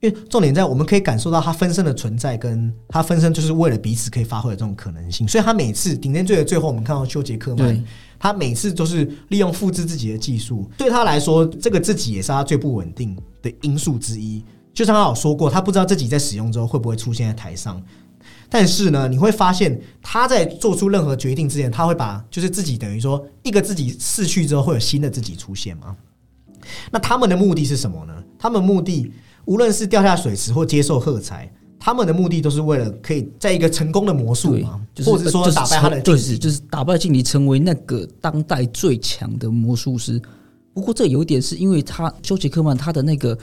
[0.00, 5.26] 因为重点在我们可以感受到他分身的存在，跟他分身就是为了彼此可以发挥的这种可能性。
[5.26, 7.82] 所以他每次《顶尖对决》最后，我们看到修杰克曼，
[8.18, 14.44] 他每次都是利用复制自己的技术，对他来说，这个自己也是他最不稳定的因素之一。
[14.74, 17.80] 就像他有说过，他不知道自己在使用之后会不会出现在台上。
[18.48, 25.96] 但是呢，你会发现他在做出任何决定之前，他会把就是自己等于说一个自己逝去之后会有新的自己出现吗？
[26.90, 28.14] 那他们的目的是什么呢？
[28.38, 29.10] 他们目的
[29.44, 40.20] 无论是掉下水池或接受喝彩，他们的目的都是为了可以在一个成功的魔术嘛，或者说打败他的就是就是打败劲敌，成为那个当代最强的魔术师。
[40.72, 43.36] 不过这有一点是因为他休杰克曼他的那个。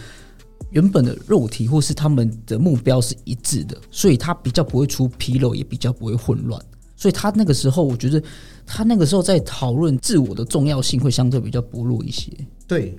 [0.69, 6.62] 原本的肉体或是他们的目标是一致的，所以他比较不会出纰漏，也比较不会混乱。
[6.95, 8.21] 所以他那个时候，我觉得
[8.65, 12.32] 他那个时候在讨论自我的重要性会相对比较薄弱一些。
[12.67, 12.95] 对。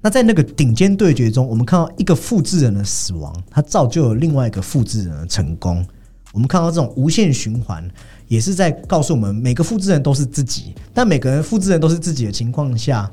[0.00, 5.84] 那在那个顶尖对决中，我们看到一个复制人的死亡，他造就了另外一个复制人的成功。
[6.32, 7.88] 我们看到这种无限循环，
[8.28, 13.10] 也是在告诉我们，每个复制人都是自己，但每个人复制人都是自己的情况下。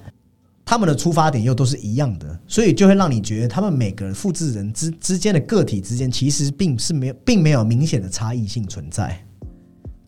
[0.66, 9.24] 他们的出发点又都是一样的，所以就会让你觉得他们每个复制人之之间的个体之间其实并是没有，并没有明显的差异性存在。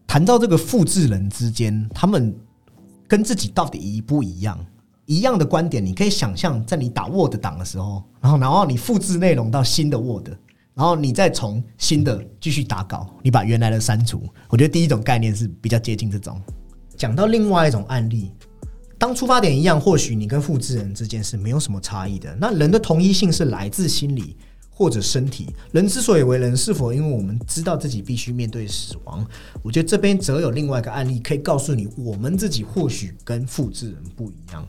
[0.07, 2.35] 谈到这个复制人之间，他们
[3.07, 4.57] 跟自己到底一不一样？
[5.05, 10.29] 一样的观点，你可以想象，在你打 Word 档的时候，然后然后你复制内容到新的 Word，
[10.73, 14.23] 然后你再从新的继续打稿，你把原来的删除。
[14.49, 16.41] 我觉得第一种概念是比较接近这种。
[16.97, 18.31] 讲到另外一种案例。
[18.99, 22.35] 当出发点一样，或许你跟复制人之间是没有什么差异的。
[22.41, 24.35] 那人的同一性是来自心理
[24.71, 25.53] 或者身体。
[25.71, 29.23] 人之所以为人，是否因为我们知道自己必须面对死亡？
[29.61, 34.67] 我觉得这边则有另外一个案例可以告诉你，我们自己或许跟复制人不一样。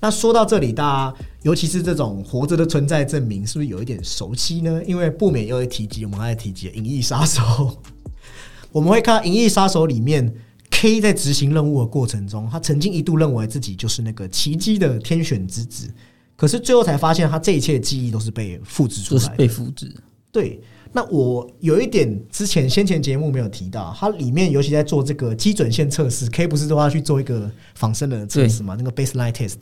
[0.00, 4.82] 那说到这里，大家尤其是这种活着的存在证明，是不是有一点熟悉呢？
[4.86, 7.42] 因为不免又会提及我们爱提及《银翼杀手》，
[8.72, 10.34] 我们会看《银翼杀手》里面。
[10.78, 15.88] K 在执行任务的过程中，他曾经一度认为自己就是那个奇迹的天选之子，
[16.36, 19.36] 可是最后才发现，他这一切记忆都是被复制出来的。
[19.36, 19.90] 被复制。
[20.30, 20.60] 对，
[20.92, 28.76] 那我有一点之前先前节目没有提到，它里面尤其在做这个基准线测试，K 不是都要去做一个仿生人的测试嘛？
[28.78, 29.56] 那个 baseline test。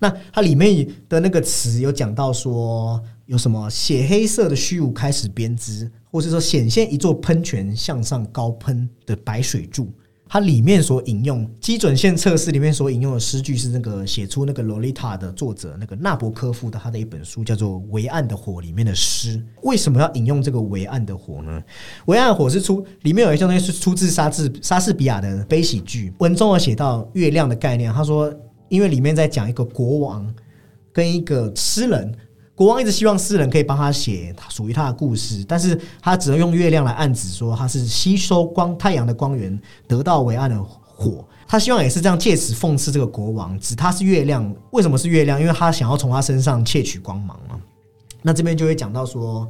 [0.00, 9.92] 那它里面的那个词有讲到说，有什么血黑色的虚无开始编织，或是说显现一座喷泉向上高喷的白水柱。
[10.32, 19.44] 它里面所引用基准线测试里面所引用的诗句是那个写出那个《洛丽塔》的作者那个纳博科夫的他的一本书叫做《维暗的火》里面的诗。
[19.62, 21.60] 为什么要引用这个《维暗的火》呢？
[22.06, 27.92] 《维暗的火》是出里面有一项东西是出自莎士莎士比亚的悲喜剧，文中有写到月亮的概念。
[27.92, 28.32] 他说，
[28.68, 30.32] 因为里面在讲一个国王
[30.92, 32.14] 跟一个诗人。
[32.60, 41.24] 国王一直希望诗人可以帮他写属于他的故事，但是他只能用月亮来暗指说他是吸收光太阳的光源得到为暗的火。
[41.48, 44.54] 他希望也是这样借此讽刺这个国王，指他是月亮。
[44.72, 45.40] 为什么是月亮？
[45.40, 47.58] 因为他想要从他身上窃取光芒嘛。
[48.20, 49.48] 那这边就会讲到说。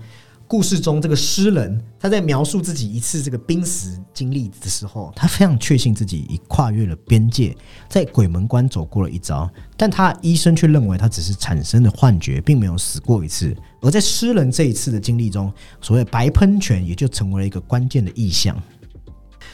[0.50, 7.56] 故事中，这个诗人他在描述自己一次这个濒死经历的时候，他非常确信自己已跨越了边界，
[7.88, 9.48] 在鬼门关走过了一遭。
[9.76, 13.56] 但他医生却认为他只是产生的幻觉，并没有死过一次。
[13.80, 18.60] 而在诗人这一次的经历中，所谓白喷泉也就成为了一个关键的意象。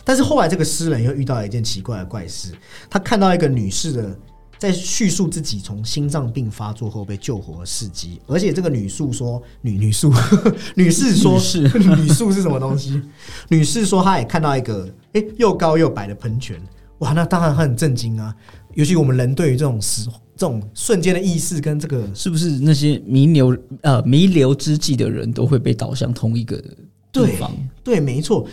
[0.03, 2.55] 但是后来，这个诗人又遇到了一件奇怪的怪事，
[2.89, 4.19] 他看到一个女士的。
[4.59, 10.13] 在叙述自己从心脏病发作后被救活的事迹，而且这个女诉说女女诉
[10.75, 13.01] 女士说是女诉是什么东西？
[13.49, 16.61] 女士说她也看到一个哎又高又白的喷泉，
[16.99, 18.35] 哇，那当然很震惊啊！
[18.75, 26.63] 尤其我们人对于这种时这种瞬间的意识跟这个是不是那些弥留呃弥留之际的人都会被导向同一个
[27.11, 27.51] 地方？
[27.83, 28.47] 对，没错。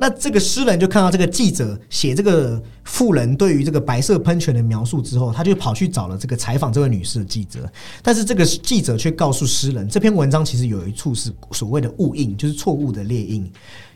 [0.00, 7.68] 那这个诗人就看到这个记者写这个妇人对于这个白色喷泉的描述之后，他就跑去找了这个采访这位女士的记者，
[8.00, 13.50] 但是这个记者却告诉诗人，这篇文章其实有一处是所谓的误印，就是错误的列印，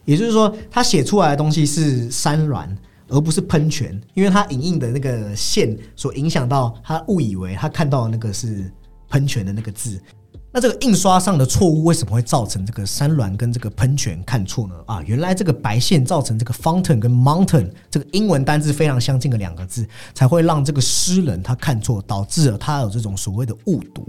[0.04, 2.68] 也就是说，他写出来的东西是山峦，
[3.08, 8.68] 而不是喷泉，因为他影印的那个线所影响到他误以为他看到的那个是
[9.08, 10.00] 喷泉的那个字。
[10.54, 14.74] 那这个印刷上的错误为什么会造成这个山峦跟这个喷泉看错呢？
[14.84, 24.06] 啊，原来这个白线造成这个 fountain 跟 mountain 这个英文单字非常相近的两个字，才会让这个诗人他看错，导致了他有这种所谓的误读。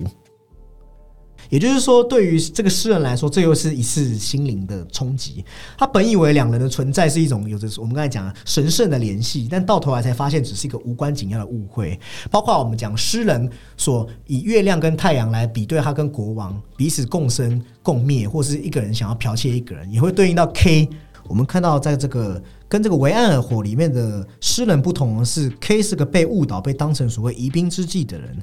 [1.49, 5.43] 也就是说，对于这个诗人来说，这又是一次心灵的冲击。
[5.77, 11.99] 他本以为两人的存在是一种有着我们刚才讲神圣的联系，但到头来才发现只是一个无关紧要的误会。
[12.31, 20.89] 包括我们讲诗人所以月亮跟太阳来比对他跟国王彼此共生共灭，或是一个人想要剽窃一个人，也会对应到 K。
[21.25, 22.41] 我们看到在这个
[22.73, 28.35] 跟这个维安尔火里面的诗人不同的是，K 是个被误导、被当成所谓疑兵之计的人。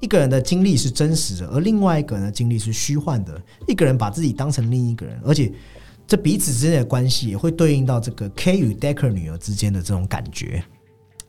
[0.00, 3.38] 一个人的经历是真实的，而另外一个人的经历是虚幻的。
[3.68, 5.52] 一个人把自己当成另一个人，而且
[6.06, 10.64] 这彼此之间的关系也会对应到这个 K 与 Decker 女儿之间的这种感觉。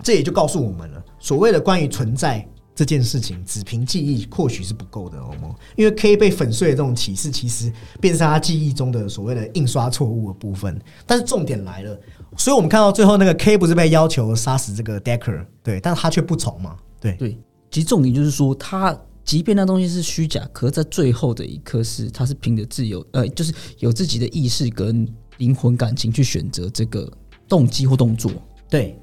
[0.01, 5.53] 这也就告诉我们了，所谓的关于存在这件事情，只凭记忆或许是不够的，哦。
[5.75, 10.81] 因为 K 被粉碎的这种启示，其实便是他记忆中的所谓的印刷错误的部分。
[11.05, 11.97] 但是重点来了，
[12.37, 17.37] 所以我们看到最后那个 K 不是被要求杀死这个 Decker，对，但他却不从嘛，对对。
[17.71, 25.05] 其实重点就是说，他即便那东西是虚假，可是在最后的一刻是，他是凭着自由，呃，就是有自己的意识跟
[25.37, 27.11] 灵魂感情去选择这个
[27.49, 28.31] 动机或动作。
[28.69, 28.97] 对，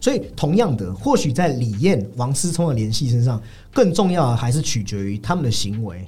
[0.00, 6.06] 所以同样的，或许在李艳、王思聪的联系身上，更重要的还是取决于他们的行为。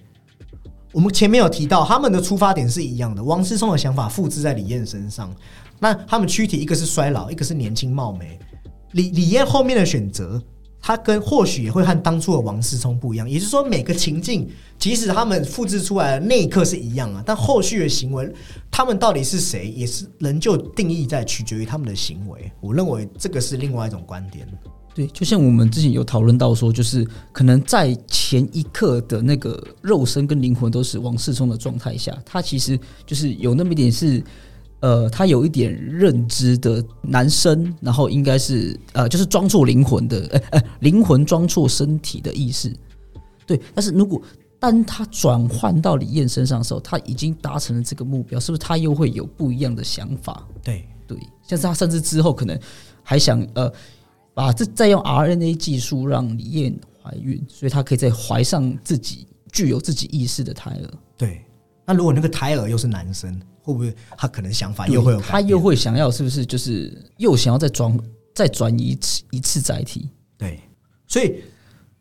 [0.92, 5.30] 我们前面有提到，他们的出发点是一样的，王思聪的想法复制在李艳身上，
[5.80, 8.38] 那他们躯体一个是衰老，一个是年轻貌美。
[8.92, 10.42] 李李艳后面的选择。
[10.80, 14.48] 他跟或许也会和当初的王思聪不一样，也就是说，每个情境
[14.78, 18.32] 即使他们复制出来的那一刻是一样啊，但后续的行为，
[18.70, 22.50] 他们到底是谁，也是仍旧定义在取决于他们的行为。
[22.60, 24.46] 我认为这个是另外一种观点。
[24.94, 34.22] 对，就像我们之前有讨论到说，就是可能在前一刻的那个肉身跟灵魂都是王思聪的状态下，他其实就是有那么一点是。
[34.80, 42.72] 呃，他有一点认知的男生，然后应该是呃，就是装错灵魂的，呃 呃，灵魂装错身体的意识。
[43.46, 44.22] 对，但是如果
[44.60, 50.46] 当他转换到李艳身上的时候，他已经达成了这个目标，是不是他又会有不一样的想法？
[50.62, 52.58] 对对，像是他甚至之后可能
[53.02, 53.72] 还想呃，
[54.34, 60.90] 把这再用 RNA 技术让李艳怀孕，所以他可以再怀上自己具有自己意识的胎儿。
[61.16, 61.44] 对，
[61.86, 63.40] 那如果那个胎儿又是男生？
[63.68, 65.20] 会不会他可能想法又会有？
[65.20, 67.98] 他又会想要是不是就是又想要再转
[68.34, 70.08] 再转移一次一次载体？
[70.38, 70.58] 对，
[71.06, 71.42] 所以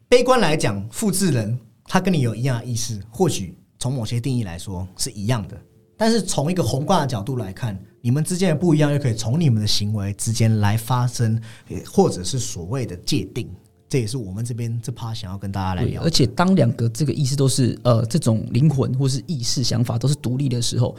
[0.07, 5.57] 悲观来讲，复制人他跟你有一样的意识，或许从某些定义来说是一样的。
[5.97, 11.41] 但是从一个宏观的角度来看，你们之间的不一样，又可以从你们的行为之间来发生，
[11.85, 13.49] 或者是所谓的界定。
[13.89, 16.03] 这也是我们这边这趴想要跟大家来聊。
[16.03, 20.95] 而且当两个这个意识都是呃这种灵魂或是意识想法都是独立的时候。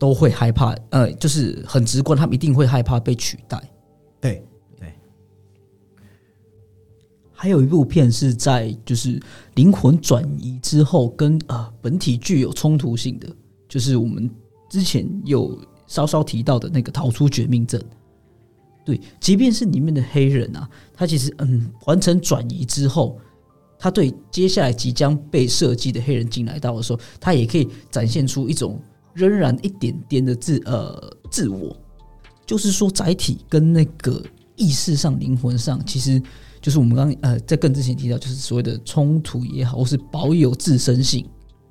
[0.00, 3.62] 都会害怕，呃，就是很直观，他们一定会害怕被取代。
[4.18, 4.42] 对
[4.78, 4.90] 对。
[7.30, 9.20] 还有一部片是在就是
[9.56, 13.28] 灵魂转移之后，跟呃本体具有冲突性的，
[13.68, 14.30] 就是我们
[14.70, 17.78] 之前有稍稍提到的那个逃出绝命镇。
[18.82, 23.20] 对，即便是里面的黑人啊，他其实嗯完成转移之后，
[23.78, 28.80] 他对接下来即将被设计的黑人进来到的时候，他也可以展现出一种。
[29.14, 31.76] 仍然一点点的自呃自我，
[32.46, 34.22] 就是说载体跟那个
[34.56, 36.22] 意识上、灵魂上，其实
[36.60, 41.26] 就是我们刚呃在更之前提到，就是所谓的冲突也好，或是保有自身性，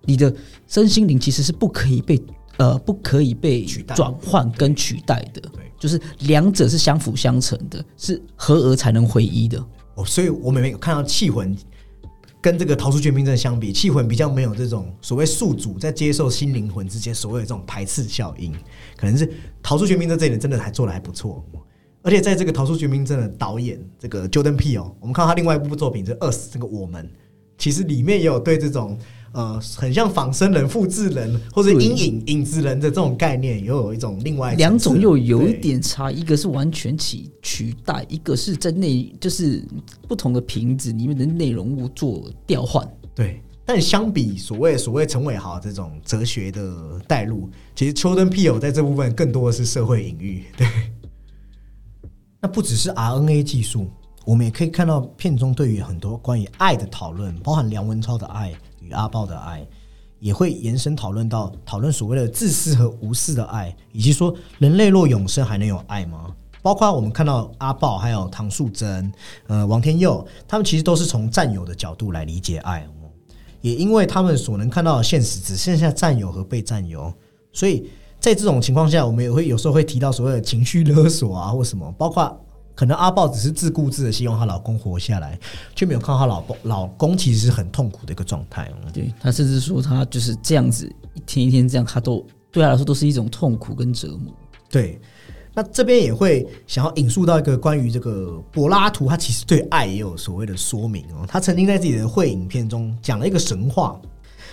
[0.06, 0.34] 你的
[0.68, 2.22] 身心灵其实是不可以被
[2.58, 3.66] 呃不可以被
[3.96, 9.64] 转换跟取代的，对，就是两者是相辅相成的，是合而才能回一的。
[9.96, 11.56] 哦，所以我们没有看到气魂。
[12.42, 18.54] 跟这个逃出绝命镇相比，气魂比较没有这种所谓宿主在接受新灵魂之间所谓的这种排斥效应，
[18.96, 19.32] 可能是
[19.62, 21.44] 逃出绝命镇这一点真的还做的还不错。
[22.02, 27.10] 而且在这个逃出绝命镇的导演这个 Jordan P 哦，我们看到他另外一部作品《是二死》这个我们，
[27.58, 28.98] 其实里面也有对这种。
[29.32, 39.64] 呃，很像仿生人、复制人或者阴影、影子人的这种概念，又有一种另外两种又有一点差，一个是完全取取代，一个是在内就是
[40.08, 42.88] 不同的瓶子里面的内容物做调换。
[43.14, 50.46] 对，但相比所谓所谓陈伟豪这种哲学的带入，其实丘登 P 友在这部分更多的是社会隐喻。
[50.58, 50.68] 对，
[52.42, 53.88] 那不只是 RNA 技术，
[54.26, 58.52] 我们也可以看到片中对于很多关于爱的讨论，包含梁文超的爱
[58.82, 59.66] 与阿豹的爱，
[60.20, 66.28] 也会延伸讨论到讨论所谓的自私和无私的爱，以及说人类若永生还能有爱吗？
[66.62, 69.12] 包括我们看到阿豹，还有唐素贞，
[69.48, 72.86] 呃，王天佑，他们其实都是从占有的角度来理解爱，
[73.62, 77.14] 也因为他们所能看到的现实只剩下占有和被占有，
[77.54, 82.38] 所以在这种情况下，我们也会有时候会提到所谓的情绪勒索啊，或什么，包括
[82.80, 85.38] 可能阿豹只是自顾自的希望她老公活下来，
[85.76, 88.72] 却没有看到她老公老公其实是很痛苦的一个状态。
[88.94, 94.34] 对她甚至说，她就是这样子一天一天这样，她都对她来说都是一种痛苦跟折磨。
[94.70, 94.98] 对。
[95.54, 101.26] 那这边也会想要引述到一个关于这个柏拉图，他其实对爱也有所谓的说明哦。
[101.28, 104.00] 他曾经在自己的会影片中讲了一个神话，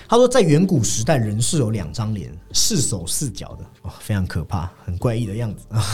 [0.09, 5.85] 他说在远古时代，人是有两张脸，四手四脚的哦，非常可怕，很怪异的样子啊。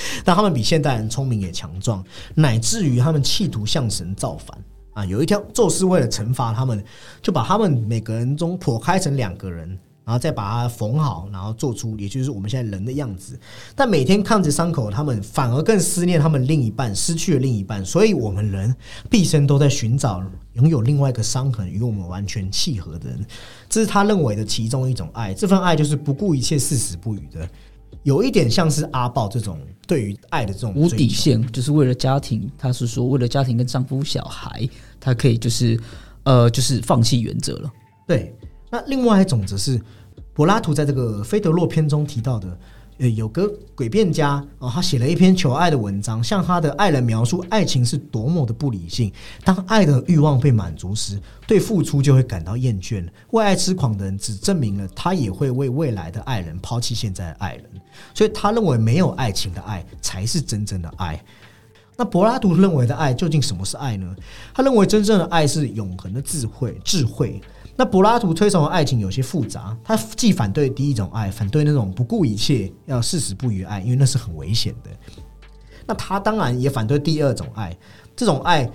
[0.24, 4.58] 但他们比现代人聪明也强壮，乃至于他们企图向神造反
[4.94, 5.04] 啊。
[5.04, 6.82] 有一天，宙斯为了惩罚他们，
[7.22, 9.78] 就把他们每个人中剖开成两个人。
[10.04, 13.38] 然后再把它缝好，然后做出也就是我们现在人的样子。
[13.76, 17.84] 但每天看着伤口，他们反而更思念他们另一半，失去了另一半。
[17.84, 18.74] 所以，我们人
[19.10, 20.24] 毕生都在寻找
[20.54, 23.22] 拥有另外一个伤痕与我们完全契合的人。
[23.68, 25.34] 这是他认为的其中一种爱。
[25.34, 27.46] 这份爱就是不顾一切、誓死不渝的，
[28.02, 29.58] 有一点像是阿豹这种
[29.88, 32.48] 对于爱的这种无底线，就是为了家庭。
[32.56, 34.68] 他是说，为了家庭跟丈夫、小孩，
[35.00, 35.76] 他可以就是
[36.22, 37.72] 呃，就是放弃原则了。
[38.06, 38.32] 对。
[38.70, 39.80] 那另外一种则是。
[40.34, 42.56] 柏拉图在这个《菲德洛》篇中提到的，
[42.98, 49.12] 呃，有个诡辩家啊，他写了一篇求爱的文章，向他的爱人描述爱情是多么的不理性。
[49.44, 53.06] 当爱的欲望被满足时，对付出就会感到厌倦。
[53.30, 57.64] 为爱痴狂的人，只证明了他也会为未来的爱人抛弃现在的爱人。
[58.12, 61.22] 所以他认为，没有爱情的爱才是真正的爱。
[61.96, 64.14] 那柏拉图认为的爱，究竟什么是爱呢？
[64.52, 67.40] 他认为，真正的爱是永恒的智慧，智慧。
[67.78, 74.90] 那柏拉图推崇的爱情有些复杂，他既反对第一种爱，反对那种不顾一切要视死不渝爱，因为那是很危险的。
[75.86, 77.78] 那他当然也反对第二种爱，
[78.16, 78.68] 这种爱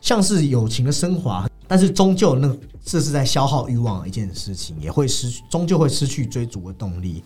[0.00, 7.24] 像是友情的升华，但是终究那这是在消耗欲望的一件事情，也会失去终究会失去追逐的动力，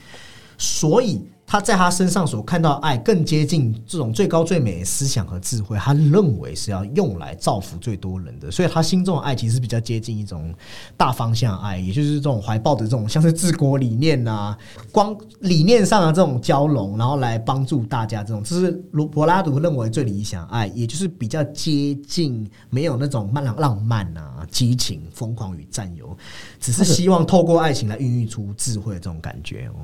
[0.57, 1.23] 所以。
[1.47, 5.79] 他在他身上所看到爱，更接近这种最高最美的思想和智慧。
[5.79, 10.53] 他认为是要用来造福最多人的，所以他心中的爱其实比较接近一种
[10.97, 14.59] 大方向爱，也就是这种怀抱的这种像是治国理念啊，
[14.91, 26.17] 光理念上的这种交融，然后来帮助大家这种，这是罗柏拉图认为最理想爱，也就是比较接近没有那种漫浪浪漫啊、激情、疯狂与占有，
[26.59, 29.81] 只是希望透过爱情来孕育出智慧的这种感觉哦。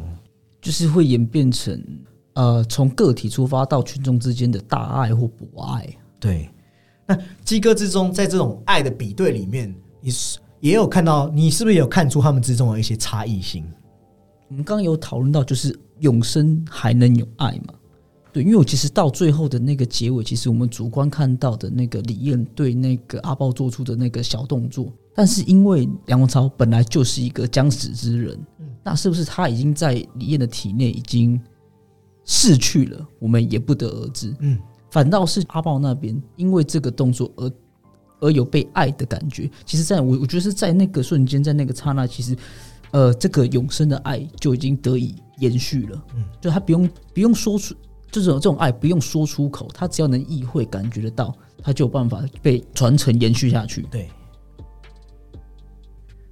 [0.63, 1.85] 就是会演变成，
[2.35, 5.87] 呃，从个体出发到群众之间的大爱或博爱。
[6.21, 6.49] 对，
[7.05, 13.65] 那鸡哥之中，在这种爱的比对里面，你是也有看到，你是不是有看出他们之中的一些差异性？
[14.49, 17.75] 我们刚刚有讨论到，就是永生还能有爱吗？
[18.33, 28.39] 对，因为我其实到最后的那个结尾，其实我们主观看到的那个李艳对那个阿豹做出的那个小动作，但是因为梁文超本来就是一个将死之人。
[28.85, 31.41] 那是不是他已经在李艳的体内已经
[32.25, 33.07] 逝去了？
[33.21, 34.35] 我们也不得而知。
[34.41, 34.59] 嗯，
[34.91, 37.53] 反倒是阿豹那边因为这个动作而
[38.21, 39.49] 而有被爱的感觉。
[39.65, 42.37] 其实，在我我觉得是在那个瞬间，在那个刹那，其实
[42.91, 46.05] 呃，这个永生的爱就已经得以延续了。
[46.17, 47.75] 嗯，就他不用不用说出，
[48.11, 53.83] 就是这种爱不用说出口，他只要能意会、感觉得到，他就有办法被传承延续下去。
[53.91, 54.11] 对，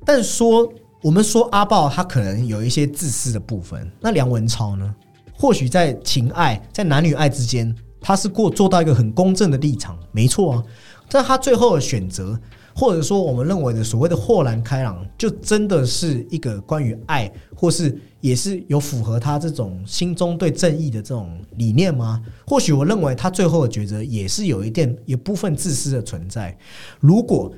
[0.04, 0.72] 但说。
[1.02, 4.94] 我们说阿豹他可能有一些自私的部分，那梁文超呢？
[5.32, 10.64] 或许在情爱、在男女爱之间，他是过做到一个很公正的立场，没错啊。
[11.08, 12.38] 但他最后的选择，
[12.74, 22.22] 或者说我们认为的所谓的豁然开朗，就真的是一个关于爱，或是也是有符合他这种心中对正义的这种理念吗？
[22.46, 26.54] 或许我认为他最后的抉择也是有一点有部分自私的存在。
[27.00, 27.50] 如果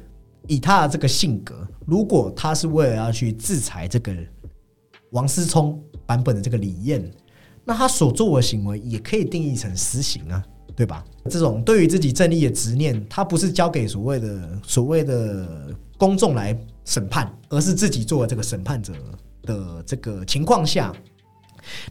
[0.48, 4.14] 以他的这个性格，如果他是为了要去制裁这个
[5.10, 7.08] 王思聪版本的这个李艳，
[7.64, 10.42] 那他所做的行为也可以定义成私刑啊，
[10.74, 11.04] 对吧？
[11.30, 18.92] 这种对于自己正义的执念，他不是交给所谓的所谓的公众来审判，而是自己作为这个审判者
[19.42, 20.92] 的这个情况下，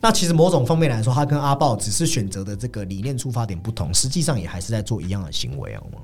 [0.01, 5.99] 那其实某种方面来说，他跟阿豹只是选择的这个理念出发点不同，实际上也还是在做一样的行为，好吗？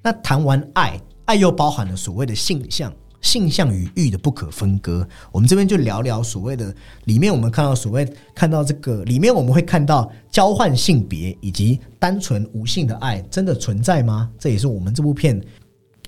[0.00, 1.00] 那谈完爱。
[1.24, 2.92] 爱又包含了所谓的性向。
[3.20, 14.30] 性向与欲的不可分割，我们这边就聊聊所谓的里面，我们看到所谓看到这个里面，我们会看到交换性别以及单纯无性的爱真的存在吗？
[14.38, 15.42] 这也是我们这部片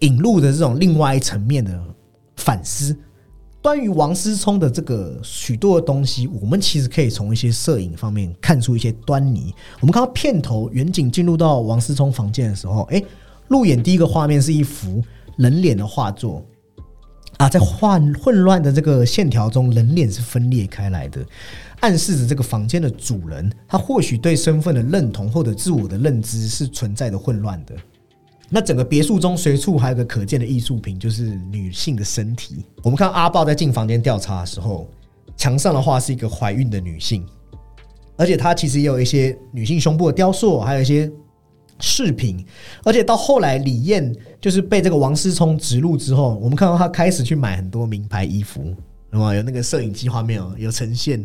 [0.00, 1.82] 引入的这种另外一层面的
[2.36, 2.94] 反思。
[3.62, 9.54] 关于王思聪的这个许多的东西，我们其实可以从一些摄影方面看出一些端倪。
[9.80, 13.02] 我们看到片头远景进入到王思聪房间的时候，哎，
[13.48, 15.02] 路演第一个画面是一幅
[15.36, 16.44] 人脸的画作。
[17.38, 21.22] 啊，在混混乱的这个线条中，人脸是分裂开来的，
[21.80, 27.74] 暗示着这个房间的主人，他或许对身份的认同或者自我的认知是存在的混乱的。
[28.48, 32.64] 那整个别墅中随处还有个可见的艺术品，就是女性的身体。
[32.82, 34.88] 我们看阿豹在进房间调查的时候，
[35.36, 37.22] 墙上的画是一个怀孕的女性，
[38.16, 41.12] 而且她其实也有一些女性胸部的雕塑，还有一些。
[41.78, 42.44] 饰品，
[42.84, 48.74] 而且到后来李艳就是被这个王思聪植入之后，我们看到他开始去买很多名牌衣服，
[49.10, 51.24] 那么有那个摄影机画面哦，有呈现。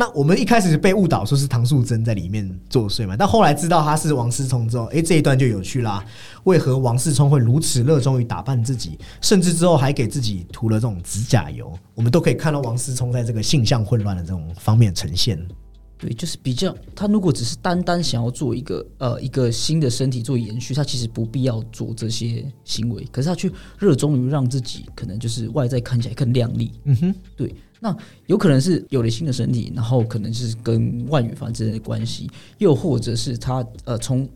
[0.00, 6.04] 那我们一开始被误导说是唐素贞在里面作祟嘛，但后来知道他是王思聪之后，哎，这一段就有趣啦。
[6.44, 11.76] 为何王思聪会如此热衷于打扮自己，甚至之后还给自己涂了这种指甲油？
[11.96, 15.36] 我们都可以看到王思聪在这个性向混乱的这种方面呈现。
[15.98, 23.04] 对，就是比较他如果只是单单想要做一个呃一个新的身体做延续，他其实不必要做这些行为。
[23.10, 26.70] 可是他却热衷于让自己可能就是外在看起来更靓丽。
[26.84, 27.52] 嗯哼，对。
[27.80, 27.96] 那
[28.26, 34.28] 有可能是有了新的身体，然后可能是跟万羽凡之间的关系，又或者是他呃从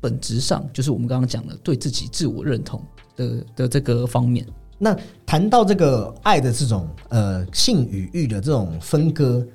[0.00, 2.82] 本质上就是我们刚刚讲的对自己自我认同
[3.16, 4.46] 的的这个方面。
[4.78, 9.46] 那谈到这个爱的这种呃性与欲的这种分割。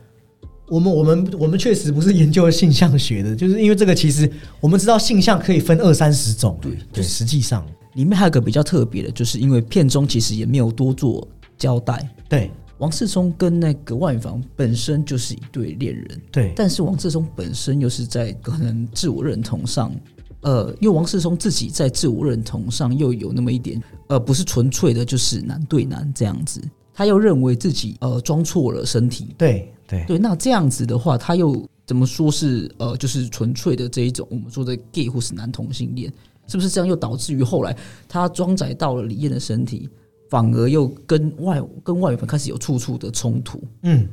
[0.72, 6.58] 我们我们我们确实不是研究性向学的，就是因为这个，其实我们知道性向可以分二三十种。
[6.62, 7.66] 对对，实际上
[7.96, 12.10] 里面还有个比较特别的，就是因为片中其实也没有多做交代。
[12.30, 16.22] 对，王世聪跟那个万芳本身就是一对恋人。
[16.32, 19.94] 对，但是王世聪本身又是在可能自我认同上，
[20.40, 26.62] 呃，因为王世聪自己在自我认同上又有那么一点，呃，不是纯粹的就是男对男这样子，
[26.94, 29.36] 他又认为自己呃装错了身体。
[29.38, 29.68] 对。
[29.88, 36.10] 对对，那这样子的话，他又怎么说是呃，就是纯粹的这一种我们说的 gay 或是男同性恋，
[36.48, 37.76] 是不是这样又导致于后来
[38.08, 39.90] 他装载到了李艳的身体，
[40.30, 43.62] 反而又跟外跟外粉开始有处处的冲突？
[43.84, 44.08] 嗯，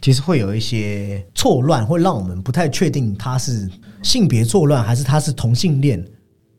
[0.00, 3.68] 其实会有一些错乱，会让我们不太确定他是
[4.04, 6.00] 性别错乱还是他是同性恋。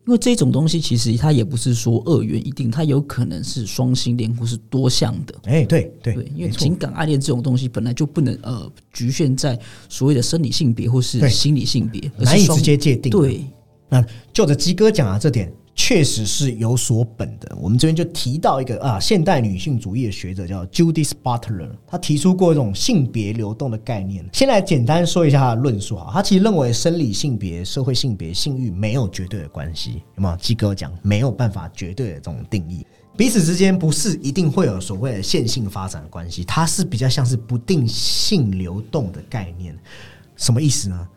[0.05, 5.33] 因为这种东西其实它也不是说二元一定，它有可能是双性恋或是多项的。
[5.45, 13.09] 哎，对对对，因为情感爱恋这种东西本来就不能呃局限在所谓的生理性别或是心理性别，难以直接界定。
[13.11, 13.45] 对，
[13.87, 15.51] 那就着鸡哥讲啊这点。
[15.75, 17.55] 确实是有所本的。
[17.59, 24.23] 我们这边就提到一个啊，现代女性主义的学者叫 Judith Butler，他提出过一种性别流动的概念。
[24.33, 30.37] 先来简单说一下他的论述啊，他其实认为生理性别、社会性别、性欲没有绝对的关系，有没有？
[30.37, 32.85] 基哥讲没有办法绝对的这种定义，
[33.17, 39.77] 彼此之间不是一定会有所谓的线性发展的关系，它是比较像是不定性流动的概念。
[40.35, 41.07] 什么意思呢？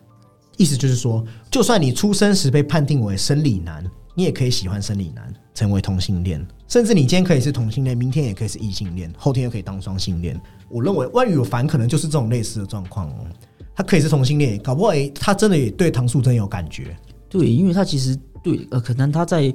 [0.57, 3.84] 意思就是说，就算你出生时被判定为生理男。
[4.16, 10.40] 你也可以喜欢生理男，成为同性恋，甚至你今天可以是同性恋，明天也可以是异性恋，后天又可以当双性恋。
[10.70, 13.26] 我认为万语凡可能就是这种类似的状况哦，
[13.74, 16.96] 他可以是同性恋，搞不好诶，他真的也对唐素贞有感觉。
[17.28, 19.52] 对，因为他其实对呃，可能他在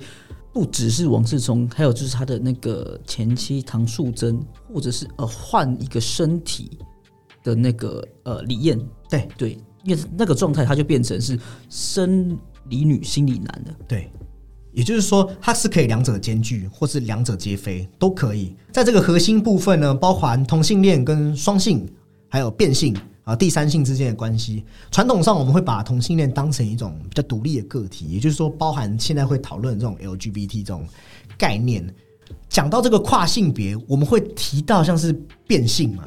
[0.53, 4.39] 不只是王世聪，还有就是他的那个前妻唐素贞，
[4.71, 6.77] 或者是呃换一个身体
[7.43, 14.07] 的那个呃李艳，对对，因为那个状态他就变成是生理女心理男的，对。
[14.73, 18.55] 也就是说，它是可以两者兼具，或是两者皆非，都可以。
[18.71, 21.87] 在这个核心部分呢，包含同性恋跟双性，
[22.29, 24.63] 还有变性啊，第三性之间的关系。
[24.89, 30.85] 传统上，我们会把同性恋当成一种比较独立的个体，也就是说，包含现在会讨论这种 LGBT 这种
[31.37, 31.85] 概念。
[32.47, 35.11] 讲到这个跨性别，我们会提到像是
[35.45, 36.03] 变性嘛？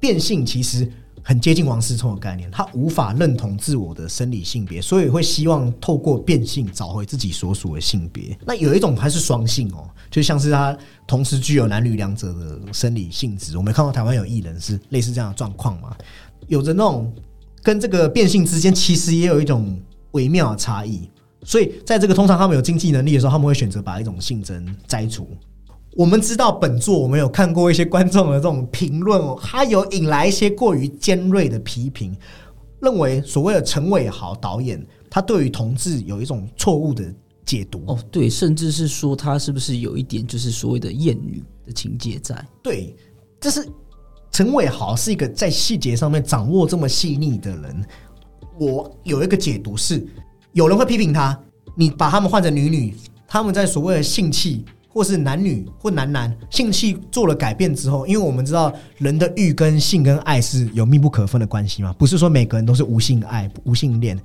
[0.00, 0.90] 变性其实。
[1.28, 8.34] 很接近王思聪的概念，他无法认同自我的生理性别，所以会希望透过变性找回自己所属的性别。
[8.46, 10.74] 那有一种还是双性哦，就像是他
[11.06, 13.58] 同时具有男女两者的生理性质。
[13.58, 15.94] 我们看到台湾有艺人是类似这样的状况嘛？
[16.46, 17.12] 有着那种
[17.62, 19.78] 跟这个变性之间其实也有一种
[20.12, 21.10] 微妙的差异，
[21.42, 25.28] 所以在这个通常他们有经济能力的时候，他们会选择把一种性征摘除。
[25.98, 32.16] 我们知道本作，我们有看过一些观众的这种评论哦，他有引来一些过于尖锐的批评，
[32.80, 34.80] 认为所谓的陈伟豪导演，
[35.10, 37.12] 他对于同志有一种错误的
[37.44, 37.82] 解读。
[37.88, 42.46] 哦，对，甚至是说他是不是有一点就是所谓的艳女的情节在？
[42.62, 42.94] 对，
[43.40, 43.68] 这是
[44.30, 47.84] 陈伟豪是一个在细节上面掌握这么细腻的人。
[48.56, 50.06] 我有一个解读是，
[50.52, 51.36] 有人会批评他，
[51.74, 52.94] 你把他们换成女女，
[53.26, 64.18] 他们在所谓的性器或是男女或男男性器做了改变之后，因为我们知道人的欲跟性跟爱是有密不可分的关系嘛，不是说每个人都是无性爱、无性恋。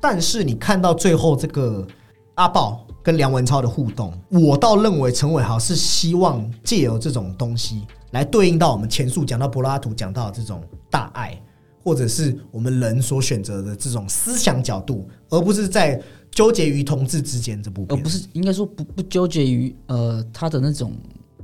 [0.00, 1.86] 但是你看到最后这个
[2.34, 11.40] 阿豹跟梁文超的互动，我倒认为陈伟豪是希望借由这种东西来对应到我们前述讲到柏拉图讲到的这种大爱，
[11.84, 16.00] 或者是我们人所选择的这种思想角度，而不是在
[16.30, 20.92] 纠结于同志之间这部片，而不是应该说不不纠结于呃他的那种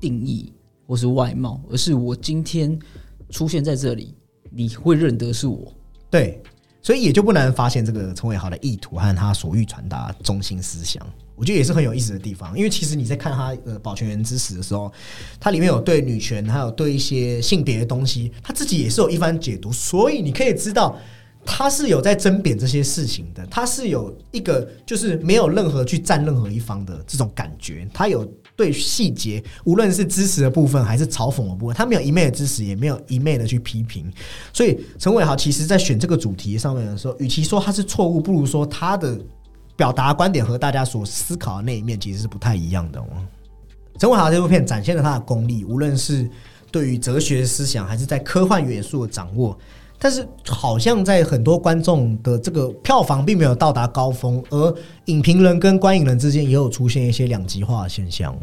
[0.01, 0.53] 定义
[0.87, 2.79] 或是外貌，而是我今天
[3.31, 4.15] 出现在这里，
[4.51, 5.73] 你会认得是我。
[6.11, 6.43] 对。
[6.83, 12.57] 所以也就不难发现这个陈伟豪的意图和他所欲传达中心思想，我觉得也是很有意思的地方。
[12.57, 14.93] 因为其实你在看他的《保全员之死》的时候，
[15.41, 19.73] 它里面有对女权，还有对一些性别的东西，他自己也是有一番解读。
[19.73, 20.97] 所以你可以知道，
[21.47, 28.29] 他是有在争辩这些事情的，他是有一个就是没有任何去占任何一方的这种感觉，他有。
[28.57, 34.11] 对细节，无论是支持的部分还是嘲讽的部分，他没有一昧的支持，也没有一昧的去批评。
[34.51, 39.21] 所以陈伟豪其实在选这个主题上面的时候，与其说他是错误，不如说他的
[39.77, 42.99] 表达观点和大家所思考的那一面其实是不太一样的。
[43.99, 46.27] 陈伟豪这部片展现了他的功力，无论是
[46.73, 49.55] 对于哲学思想，还是在科幻元素的掌握。
[49.99, 54.75] 但是好像在很多观众的这个票房并没有到达高峰，而
[55.07, 58.37] 影评人跟观影人之间也有出现一些两极化的现象。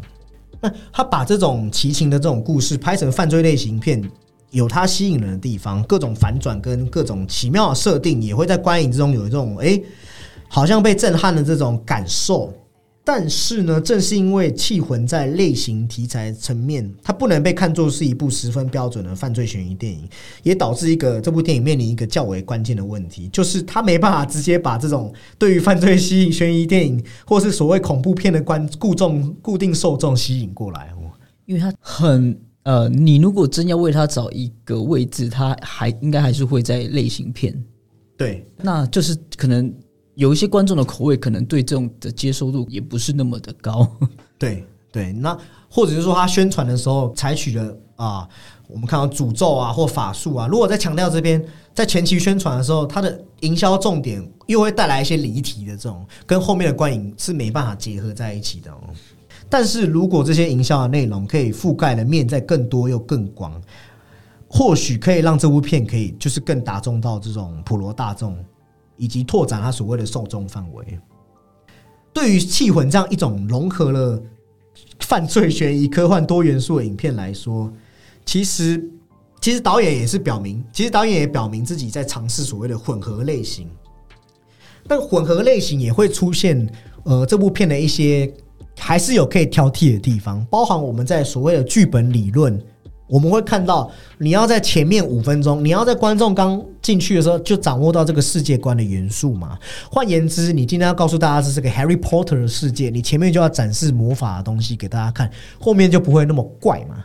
[0.60, 4.02] 那他把这种奇情的这种故事拍成犯罪类型片，
[4.50, 9.80] 有他吸引人的地方，各种反转跟各种奇妙的设定，也会在观影之中有一种哎，
[10.48, 12.52] 好像被震撼的这种感受。
[13.06, 20.08] 但是呢，正是因为《气魂》在类型题材层面，它不能被看作是一部十分标准的犯罪悬疑电影，
[20.42, 31.12] 也导致一个这部电影面临一个较为关键的问题，就是它没办法直接把这种对于犯罪吸引悬疑电影或是所谓恐怖片的观固众固定受众吸引过来哦，
[31.44, 37.54] 因为它很呃，你如果真要为它找一个位置，它还应该还是会在类型片，
[38.16, 39.70] 对，那就是可能。
[40.14, 43.86] 有一些观众的口味可能对这种的接受度也不是那么的高，
[44.38, 45.36] 对对，那
[45.68, 48.28] 或者是说他宣传的时候采取了啊，
[48.68, 51.44] 我们看到诅咒啊或法术啊，如果在强调这边
[51.74, 58.72] 在前期宣传的时候，它的营销重点又会带来一些离题的这种，跟后面的观影是没办法结合在一起的。
[59.50, 63.60] 但是如果这些营销的内容可以覆盖的面在更多又更广，
[64.48, 68.36] 或许可以让这部片可以就是更打中到这种普罗大众。
[68.96, 70.98] 以及拓展他所谓的受众范围。
[72.12, 74.22] 对于《气魂》这样一种融合了
[75.00, 77.72] 犯罪、悬疑、科幻多元素的影片来说，
[78.24, 78.88] 其实
[79.40, 83.68] 其实导演也是表明，其实导演也表明自己在尝试所谓的混合类型。
[84.86, 86.70] 但混合类型也会出现，
[87.04, 88.32] 呃，这部片的一些
[88.78, 92.62] 还是有可以挑剔的地方，包含我们在所谓的剧本理论。
[93.06, 99.58] 我们会看到，你要在前面五分钟，你要在观众刚进去的时候就掌握到这个世界观的元素嘛？
[99.90, 105.30] 换言之，你今天要告诉大家是这个 Harry Potter 的世界，你前面就要展示魔法的东西给大家看，
[105.60, 107.04] 后面就不会那么怪嘛？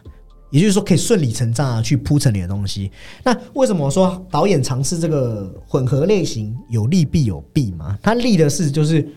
[0.52, 2.90] 也就是说，可以顺理成章的去铺陈你的东西。
[3.24, 7.98] 那为什么说导演尝试这个混合类型有利必有弊嘛？
[8.02, 9.08] 他利的是就是。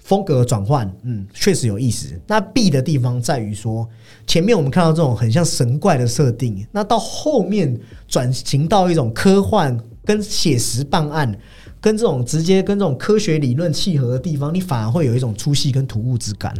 [0.00, 2.08] 风格转换，嗯，确实有意思。
[2.26, 3.88] 那弊的地方在于说，
[4.26, 7.78] 前面我们看到这种很像神怪的设定，那到后面
[8.08, 11.32] 转型到一种科幻跟写实办案，
[11.80, 16.52] 跟这种直接跟这种科学理论契合的地方，你反而会有一种粗细跟突兀之感。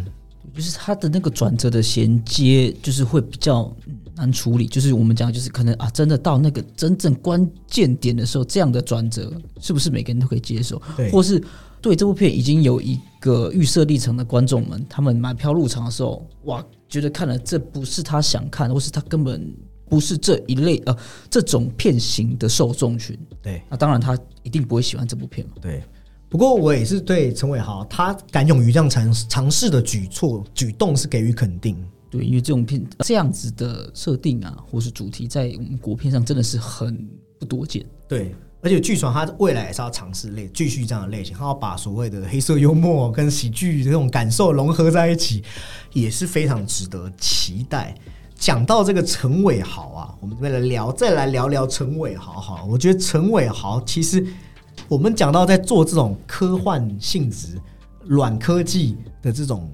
[0.55, 3.75] 就是它的那个转折的衔接，就是会比较
[4.17, 4.67] 难处理。
[4.67, 10.81] 就是我们讲，就是可能啊，真的到那个真正关键点的时候，这样的转折是不是每个人都可以接受？
[10.97, 11.43] 对，或是。
[11.81, 19.53] 对这部片已经有一个预设立场的观众们，他们买票入场的时候，哇，觉得看了这不是他想看，或是他根本
[19.89, 20.97] 不是这一类呃
[21.31, 23.19] 这种片型的受众群。
[23.43, 25.55] 对，那当然他一定不会喜欢这部片嘛。
[25.61, 25.83] 对，
[26.29, 31.77] 不过我也是对陈伟豪他敢勇于这样尝尝试的举措举动是给予肯定。
[32.11, 37.09] 对，因为这种片这样子的设定啊，或是主题，在我们国片上真的是很
[37.39, 37.87] 不多见。
[38.07, 38.35] 对。
[38.63, 45.43] 而且据传他未来也是要尝试类继续这样的类型，他要把所谓的黑色幽默跟喜剧这种感受融合在一起，
[45.93, 47.95] 也是非常值得期待。
[48.35, 52.65] 讲到这个陈伟豪啊，我们这边来聊，再来聊聊陈伟豪哈。
[52.65, 54.27] 我觉得陈伟豪其实
[54.89, 57.59] 我们讲到在做这种科幻性质、
[58.05, 59.71] 软科技的这种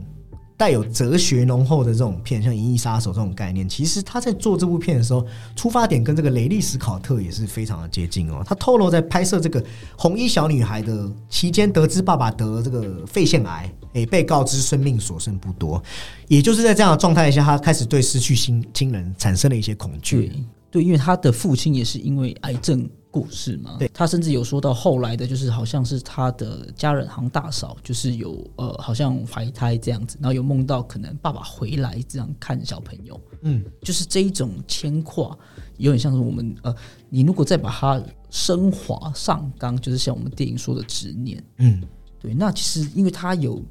[0.56, 8.42] 带有哲学浓厚的这种片，像《银翼杀手》这种概念，其实他在做这部片的时候，出发点跟这个雷利史考特也是非常的接近哦。
[8.46, 9.62] 他透露在拍摄这个
[9.96, 15.82] 红衣小女孩的期间，得知爸爸得这个肺腺癌，诶，被告知生命所剩不多，
[16.28, 20.32] 也就是在这样的状态下，他开始对失去亲亲人产生了一些恐惧。
[20.70, 23.76] 对，因为他的父亲也是因为癌症过世嘛。
[23.78, 35.36] 对他甚至有说到后来的，就是好像是他的家人行大嫂，就是有呃，好像怀胎这样子，然后有梦到可能爸爸回来这样看小朋友，嗯，就是这一种牵挂，
[35.78, 36.74] 有点像是我们呃，
[37.08, 41.42] 你如果再把它升华上纲，就是像我们电影说的执念。
[41.58, 41.82] 嗯，
[42.20, 43.62] 对，那其实因为他有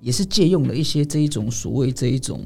[0.00, 2.44] 也是借用了一些这一种所谓这一种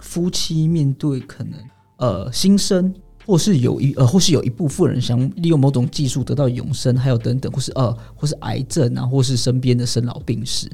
[0.00, 1.58] 夫妻面对可能
[1.98, 2.92] 呃新生，
[3.26, 10.68] 或是有一呃或是有一部分人想利用某种技术得到永生，还有等等，或是呃或是癌症啊，或是身边的生老病死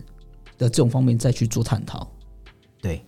[0.58, 2.10] 的这种方面再去做探讨。
[2.80, 3.02] 对。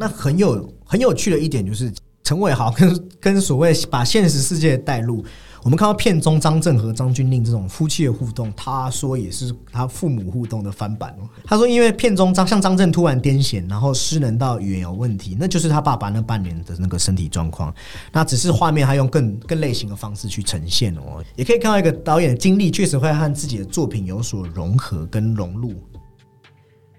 [0.00, 1.92] 那很有很有趣的一点就是，
[2.22, 5.24] 陈伟豪跟跟所谓把现实世界带入，
[5.68, 11.28] 我们看到片中张震和张钧甯这种夫妻的互动，他说也是他父母互动的翻版哦。
[11.44, 17.70] 他说，因为片中张像张震突然癫痫，然后失能到语言有问题，那就是他爸爸那半年的那个身体状况。
[18.10, 25.74] 那只是画面他用更更类型的方式去呈现哦，也可以看到一个导演的经历确实会和自己的作品有所融合跟融入。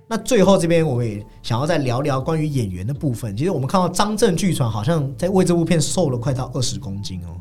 [0.08, 3.36] 那最后这边我也想要再聊聊关于演员的部分。
[3.36, 7.34] 其实我们看到张震据传好像在为这部片瘦了快到二十公斤哦，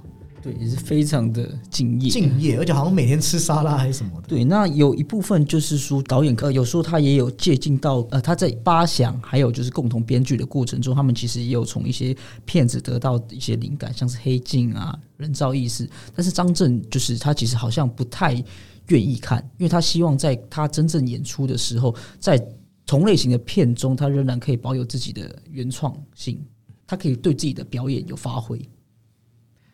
[0.42, 2.08] 对，也是非常的敬业。
[2.08, 4.28] 敬业，而且好像每天吃沙拉还是什么的。
[4.28, 18.32] 对，那有一部分就是说导演呃，有时候他也有借鉴到呃，他在八想还有就是共同编剧的过程中，他们其实也有从一些片子得到一些灵感，像是《黑镜》啊、《人造意识》，但是张震就是他其实好像不太
[18.88, 22.40] 愿意看，因为他希望在他真正演出的时候，在
[22.86, 26.40] 同类型的片中，他仍然可以保有自己的原创性，
[26.86, 28.58] 他可以对自己的表演有发挥。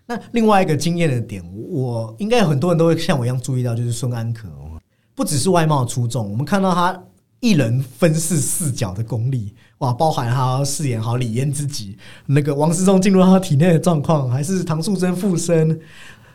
[0.07, 4.80] 那另外一个惊艳的点，我应该有很多人都会像我一样注意到，就是孙安可哦，
[5.14, 7.02] 不只是外貌出众，我们看到他
[7.40, 11.96] 一人分饰四角的功力，哇，包含他饰演好李嫣自己，
[12.26, 15.80] 那个王思聪进入他体内的状况，还是唐素贞附身，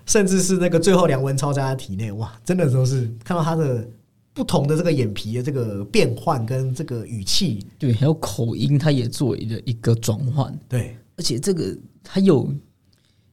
[0.05, 3.87] 甚至是那个最后梁文超在他体内，哇，真的都是看到他的
[4.33, 10.57] 不同的这个眼皮的这个变换跟这个语气，对，还有口音，他也做了一个转换。
[10.67, 12.51] 对，而且这个他有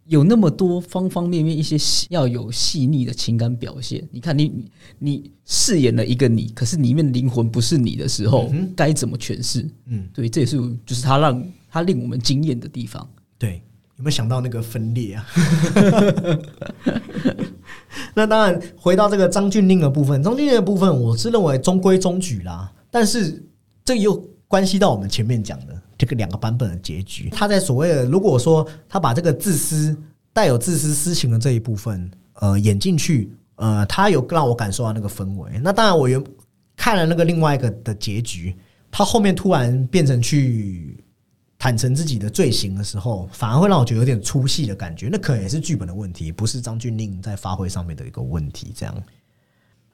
[0.09, 4.07] 有那么多方方面面一些细要有细腻的情感表现。
[4.13, 9.69] 你看你，你你饰演了一个你，可是里面灵魂不是你的时候，该怎么诠释？
[9.87, 13.09] 嗯，对，这也是就是他让他令我们惊艳的地方。
[13.37, 13.63] 对，
[13.97, 15.27] 有没有想到那个分裂啊？
[18.15, 22.73] 那当然，回到这个张俊令的部分，张俊令的部分，我是认为中规中矩啦。
[22.91, 23.45] 但是
[23.85, 24.15] 这又
[24.47, 27.29] 关系到我们前面讲的这个两个版本的结局。
[27.31, 29.97] 他在所谓的，如果说他把这个自私、
[30.33, 35.51] 带有自私私情的这一部分，呃，演进去，呃，他有让我感受到那个氛围。
[35.63, 36.23] 那当然，我原
[36.77, 38.55] 看了那个另外一个的结局，
[38.91, 41.03] 他后面突然变成去。
[41.59, 45.09] 坦诚自己的罪行的时候，反而会让我觉得有点出戏的感觉。
[45.11, 48.75] 那可能也是剧本的问题，不是张俊令在发挥上面的一个问题。
[48.77, 48.95] 这样，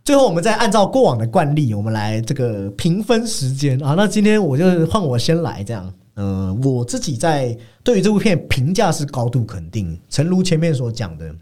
[0.04, 3.94] 最后我们再按照过往的惯例，我们来这个评分时间啊。
[3.94, 5.92] 那今天我就换我先来，这样。
[6.14, 11.34] 呃，我自己在对于这部片评价是高度肯定，诚如前面所讲的。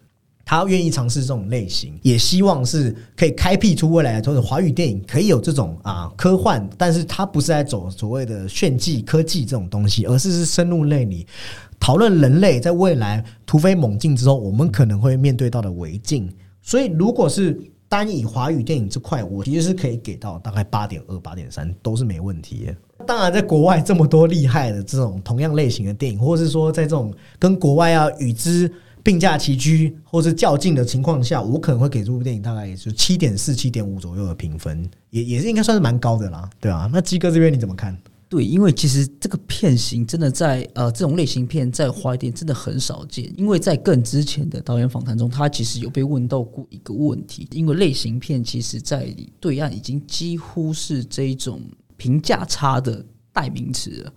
[0.43, 11.25] 他愿意尝试这种类型，也希望是可以开辟出未来就是华语电影可以有这种啊科幻，但是他不是在走所谓的炫技科技这种东西，而是是深入内里
[11.79, 16.29] 讨论人类在未来突飞猛进之后，我们可能会面对到的违境。
[16.63, 17.57] 所以，如果是
[17.91, 23.05] 单以华语电影这块，我其实是可以给到大概八点二、八点三都是没问题的。
[23.05, 28.73] 当然，在国外这么多厉害的这种同样类型的电影，或者是说在这种跟国外要与之。
[29.03, 37.97] 并驾齐驱或是较劲的情况下，我可能会给这部电影大概也就七点四、七点五左右的评分，也也是应该算是蛮高的啦，对啊，那鸡哥这边你怎么看？
[38.31, 51.61] 对，因为其实这个片型真的在呃这种类型片在华语电真的很少见，因为在更之前的导演访谈中，他其实有被问到过一个问题，因为类型片其实在对岸已经几乎是这一种
[51.97, 54.13] 评价差的代名词了，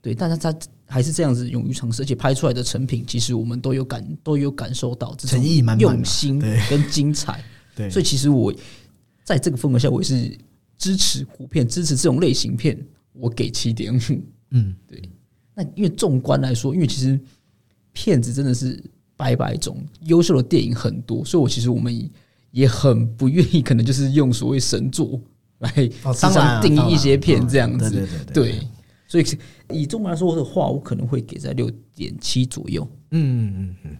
[0.00, 0.56] 对，但是他。
[0.88, 6.38] 还是这样子勇于尝试，而且拍出来的成品，其实我们都有感都有感受到诚意满满、用心
[6.70, 7.42] 跟精彩。
[7.74, 8.54] 对，所以其实我
[9.24, 10.38] 在这个氛围下，我也是
[10.78, 12.80] 支持古片，支持这种类型片，
[13.18, 14.00] 我给七点五。
[14.50, 15.02] 嗯，对。
[15.54, 17.18] 那因为纵观来说，因为其实
[17.92, 18.82] 骗子真的是
[19.16, 22.10] 百百种，优秀的电影很多，所以我其实我们
[22.50, 25.20] 也很不愿意，可能就是用所谓神作
[25.58, 25.90] 来
[26.20, 27.90] 当然定一些片这样子。
[27.90, 28.68] 对对对对，
[29.08, 29.24] 所以
[29.70, 32.86] 以中文来说的话，我可能会给在六点七左右。
[33.10, 33.96] 嗯嗯嗯。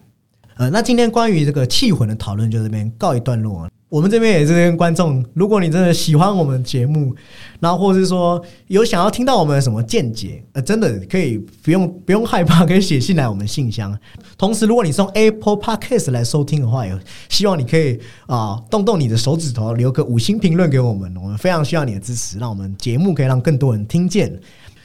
[0.57, 3.71] 呃，那今天关于这个气魂的讨论就这边告一段落啊。
[3.89, 7.15] 我们这边也是跟观众，如果你真的喜欢我们节目，
[7.61, 13.97] 然后或者是说有想要听到我们什么见解，呃，真的可以不用不用害怕，可以写信来我们信箱。
[14.37, 24.37] 同时，如果你是用 Apple Podcast 来收听的话，也希望你可以啊、动动你的手指头，留个五星评论给我们，我们非常需要你的支持，让我们节目可以让更多人听见。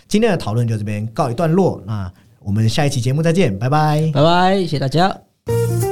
[0.08, 2.12] 今天的讨论就这边告一段落，那
[2.43, 4.12] 我们下一期节目再见，拜拜。
[4.14, 5.91] 拜拜，谢谢大家。